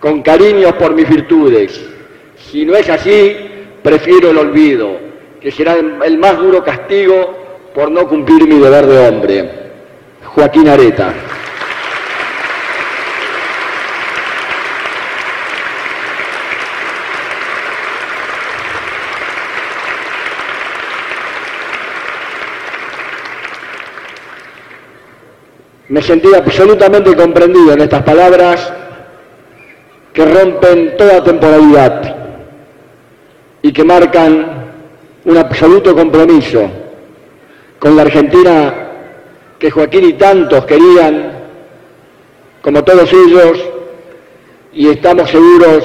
con 0.00 0.20
cariño 0.20 0.76
por 0.76 0.94
mis 0.94 1.08
virtudes. 1.08 1.80
Si 2.36 2.66
no 2.66 2.74
es 2.74 2.88
así, 2.88 3.36
prefiero 3.84 4.30
el 4.30 4.38
olvido, 4.38 4.98
que 5.40 5.52
será 5.52 5.76
el 5.76 6.18
más 6.18 6.38
duro 6.38 6.64
castigo 6.64 7.70
por 7.72 7.88
no 7.90 8.08
cumplir 8.08 8.48
mi 8.48 8.58
deber 8.58 8.86
de 8.86 9.08
hombre. 9.08 9.50
Joaquín 10.24 10.68
Areta. 10.68 11.14
Me 25.90 26.00
sentí 26.00 26.32
absolutamente 26.32 27.16
comprendido 27.16 27.72
en 27.72 27.80
estas 27.80 28.04
palabras 28.04 28.72
que 30.12 30.24
rompen 30.24 30.96
toda 30.96 31.24
temporalidad 31.24 32.16
y 33.60 33.72
que 33.72 33.82
marcan 33.82 34.70
un 35.24 35.36
absoluto 35.36 35.92
compromiso 35.92 36.70
con 37.80 37.96
la 37.96 38.02
Argentina 38.02 38.74
que 39.58 39.68
Joaquín 39.72 40.04
y 40.04 40.12
tantos 40.12 40.64
querían, 40.64 41.32
como 42.62 42.84
todos 42.84 43.12
ellos, 43.12 43.58
y 44.72 44.90
estamos 44.90 45.28
seguros 45.28 45.84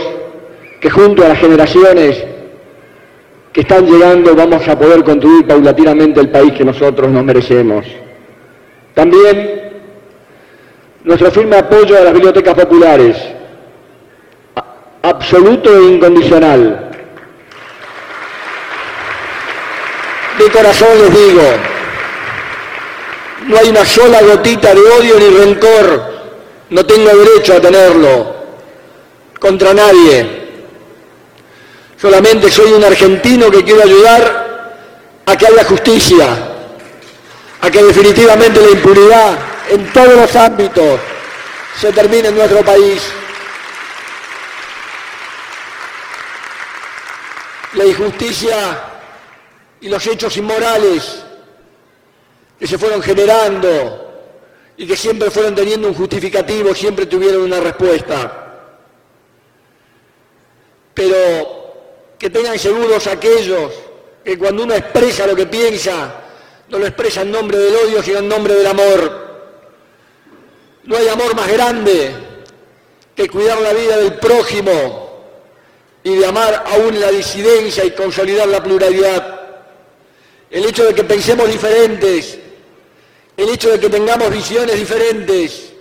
que 0.82 0.90
junto 0.92 1.26
a 1.26 1.30
las 1.30 1.40
generaciones 1.40 2.24
que 3.52 3.62
están 3.62 3.88
llegando 3.88 4.36
vamos 4.36 4.68
a 4.68 4.78
poder 4.78 5.04
construir 5.04 5.48
paulatinamente 5.48 6.22
el 6.22 6.30
país 6.30 6.54
que 6.54 6.64
nosotros 6.64 7.10
nos 7.10 7.24
merecemos. 7.24 7.88
También 8.94 9.65
nuestro 11.06 11.32
firme 11.32 11.58
apoyo 11.58 11.98
a 11.98 12.02
las 12.02 12.14
bibliotecas 12.14 12.56
populares, 12.56 13.16
absoluto 15.04 15.78
e 15.78 15.84
incondicional. 15.84 16.90
De 20.40 20.50
corazón 20.50 20.90
les 21.00 21.14
digo, 21.14 21.44
no 23.48 23.58
hay 23.58 23.70
una 23.70 23.86
sola 23.86 24.22
gotita 24.24 24.74
de 24.74 24.82
odio 24.82 25.20
ni 25.20 25.30
rencor, 25.30 26.14
no 26.72 26.86
tengo 26.86 27.16
derecho 27.16 27.54
a 27.54 27.62
tenerlo 27.62 28.36
contra 29.40 29.74
nadie. 29.74 30.44
Solamente 32.02 32.50
soy 32.50 32.74
un 32.74 32.84
argentino 32.84 33.52
que 33.52 33.64
quiero 33.64 33.84
ayudar 33.84 34.74
a 35.28 35.38
que 35.38 35.48
haya 35.48 35.64
justicia, 35.66 36.28
a 37.62 37.70
que 37.70 37.84
definitivamente 37.84 38.60
la 38.60 38.72
impunidad 38.72 39.55
en 39.70 39.92
todos 39.94 40.16
los 40.16 40.36
ámbitos 40.36 41.00
se 41.80 41.92
termine 41.92 42.30
en 42.30 42.36
nuestro 42.36 42.64
país. 42.64 43.02
La 47.74 47.86
injusticia 47.86 48.84
y 49.82 49.90
los 49.90 50.06
hechos 50.08 50.36
inmorales 50.38 51.24
que 52.58 52.68
se 52.68 52.78
fueron 52.78 53.02
generando 53.02 54.02
y 54.78 54.88
que 54.88 54.96
siempre 54.96 55.30
fueron 55.30 55.56
teniendo 55.56 55.88
un 55.88 55.94
justificativo, 55.94 56.74
siempre 56.74 57.06
tuvieron 57.06 57.44
una 57.44 57.60
respuesta. 57.60 58.42
Pero 60.94 62.16
que 62.18 62.30
tengan 62.30 62.58
seguros 62.58 63.08
aquellos 63.08 63.74
que 64.24 64.38
cuando 64.38 64.64
uno 64.64 64.74
expresa 64.74 65.28
lo 65.28 65.36
que 65.36 65.46
piensa, 65.46 66.16
no 66.70 66.80
lo 66.80 66.88
expresa 66.88 67.22
en 67.22 67.32
nombre 67.32 67.58
del 67.58 67.76
odio, 67.76 68.02
sino 68.02 68.20
en 68.20 68.30
nombre 68.30 68.56
del 68.56 68.68
amor. 68.68 69.25
No 70.86 70.98
hay 70.98 71.08
amor 71.08 71.36
más 71.36 71.52
grande 71.52 72.14
que 73.16 73.28
cuidar 73.28 73.60
la 73.60 73.74
vida 73.74 73.98
del 73.98 74.16
prójimo 74.16 75.06
y 76.04 76.16
de 76.16 76.26
amar 76.26 76.64
aún 76.68 77.00
la 77.00 77.10
disidencia 77.10 77.84
y 77.84 77.92
consolidar 77.92 78.48
la 78.48 78.62
pluralidad. 78.62 79.42
El 80.52 80.66
hecho 80.66 80.86
de 80.86 80.94
que 80.94 81.04
pensemos 81.04 81.50
diferentes, 81.50 82.38
el 83.36 83.50
hecho 83.50 83.72
de 83.72 83.80
que 83.80 83.90
tengamos 83.90 84.30
visiones 84.30 84.76
diferentes, 84.78 85.74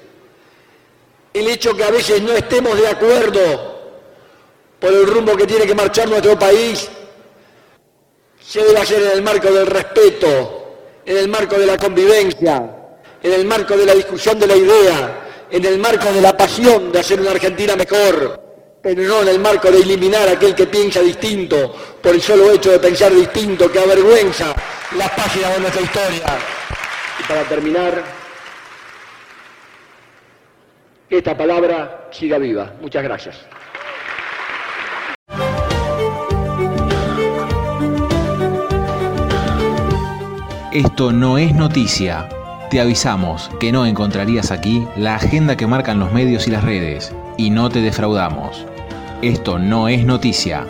el 1.35 1.49
hecho 1.49 1.77
que 1.77 1.85
a 1.85 1.91
veces 1.91 2.23
no 2.23 2.33
estemos 2.33 2.81
de 2.81 2.89
acuerdo 2.89 3.75
por 4.81 4.91
el 4.91 5.07
rumbo 5.07 5.37
que 5.37 5.47
tiene 5.47 5.67
que 5.67 5.75
marchar 5.75 6.09
nuestro 6.09 6.39
país, 6.39 6.89
se 8.41 8.65
debe 8.65 8.79
hacer 8.79 9.03
en 9.03 9.11
el 9.11 9.23
marco 9.23 9.51
del 9.51 9.67
respeto, 9.67 10.77
en 11.05 11.17
el 11.19 11.29
marco 11.29 11.59
de 11.59 11.67
la 11.67 11.77
convivencia, 11.77 12.84
en 13.25 13.33
el 13.33 13.47
marco 13.47 13.75
de 13.75 13.87
la 13.87 13.95
discusión 13.95 14.39
de 14.39 14.47
la 14.47 14.55
idea, 14.55 15.47
en 15.51 15.64
el 15.64 15.79
marco 15.79 16.12
de 16.12 16.20
la 16.20 16.37
pasión 16.37 16.93
de 16.93 16.99
hacer 17.01 17.18
una 17.18 17.31
Argentina 17.31 17.75
mejor, 17.75 18.79
pero 18.83 19.03
no 19.03 19.22
en 19.22 19.29
el 19.29 19.39
marco 19.39 19.70
de 19.70 19.79
eliminar 19.79 20.29
a 20.29 20.33
aquel 20.33 20.55
que 20.55 20.66
piensa 20.66 21.01
distinto 21.01 21.75
por 22.03 22.14
el 22.14 22.20
solo 22.20 22.53
hecho 22.53 22.70
de 22.70 22.79
pensar 22.79 23.14
distinto, 23.14 23.72
que 23.72 23.79
avergüenza 23.79 24.55
las 24.99 25.11
páginas 25.12 25.55
de 25.55 25.61
nuestra 25.61 25.83
historia. 25.83 26.39
Y 27.18 27.22
para 27.27 27.43
terminar, 27.45 28.05
que 31.09 31.16
esta 31.16 31.35
palabra 31.35 32.11
siga 32.12 32.37
viva. 32.37 32.75
Muchas 32.83 33.03
gracias. 33.03 33.37
Esto 40.72 41.11
no 41.11 41.39
es 41.39 41.55
noticia. 41.55 42.29
Te 42.75 42.81
avisamos 42.81 43.53
que 43.61 43.70
no 43.70 43.87
encontrarías 43.87 44.51
aquí 44.51 44.85
la 44.97 45.14
agenda 45.14 45.57
que 45.57 45.68
marcan 45.68 46.01
los 46.01 46.12
medios 46.12 46.49
y 46.49 46.51
las 46.51 46.64
redes, 46.64 47.14
y 47.37 47.51
no 47.51 47.68
te 47.68 47.81
defraudamos. 47.81 48.66
Esto 49.22 49.61
no 49.61 49.87
es 49.87 50.05
noticia, 50.05 50.66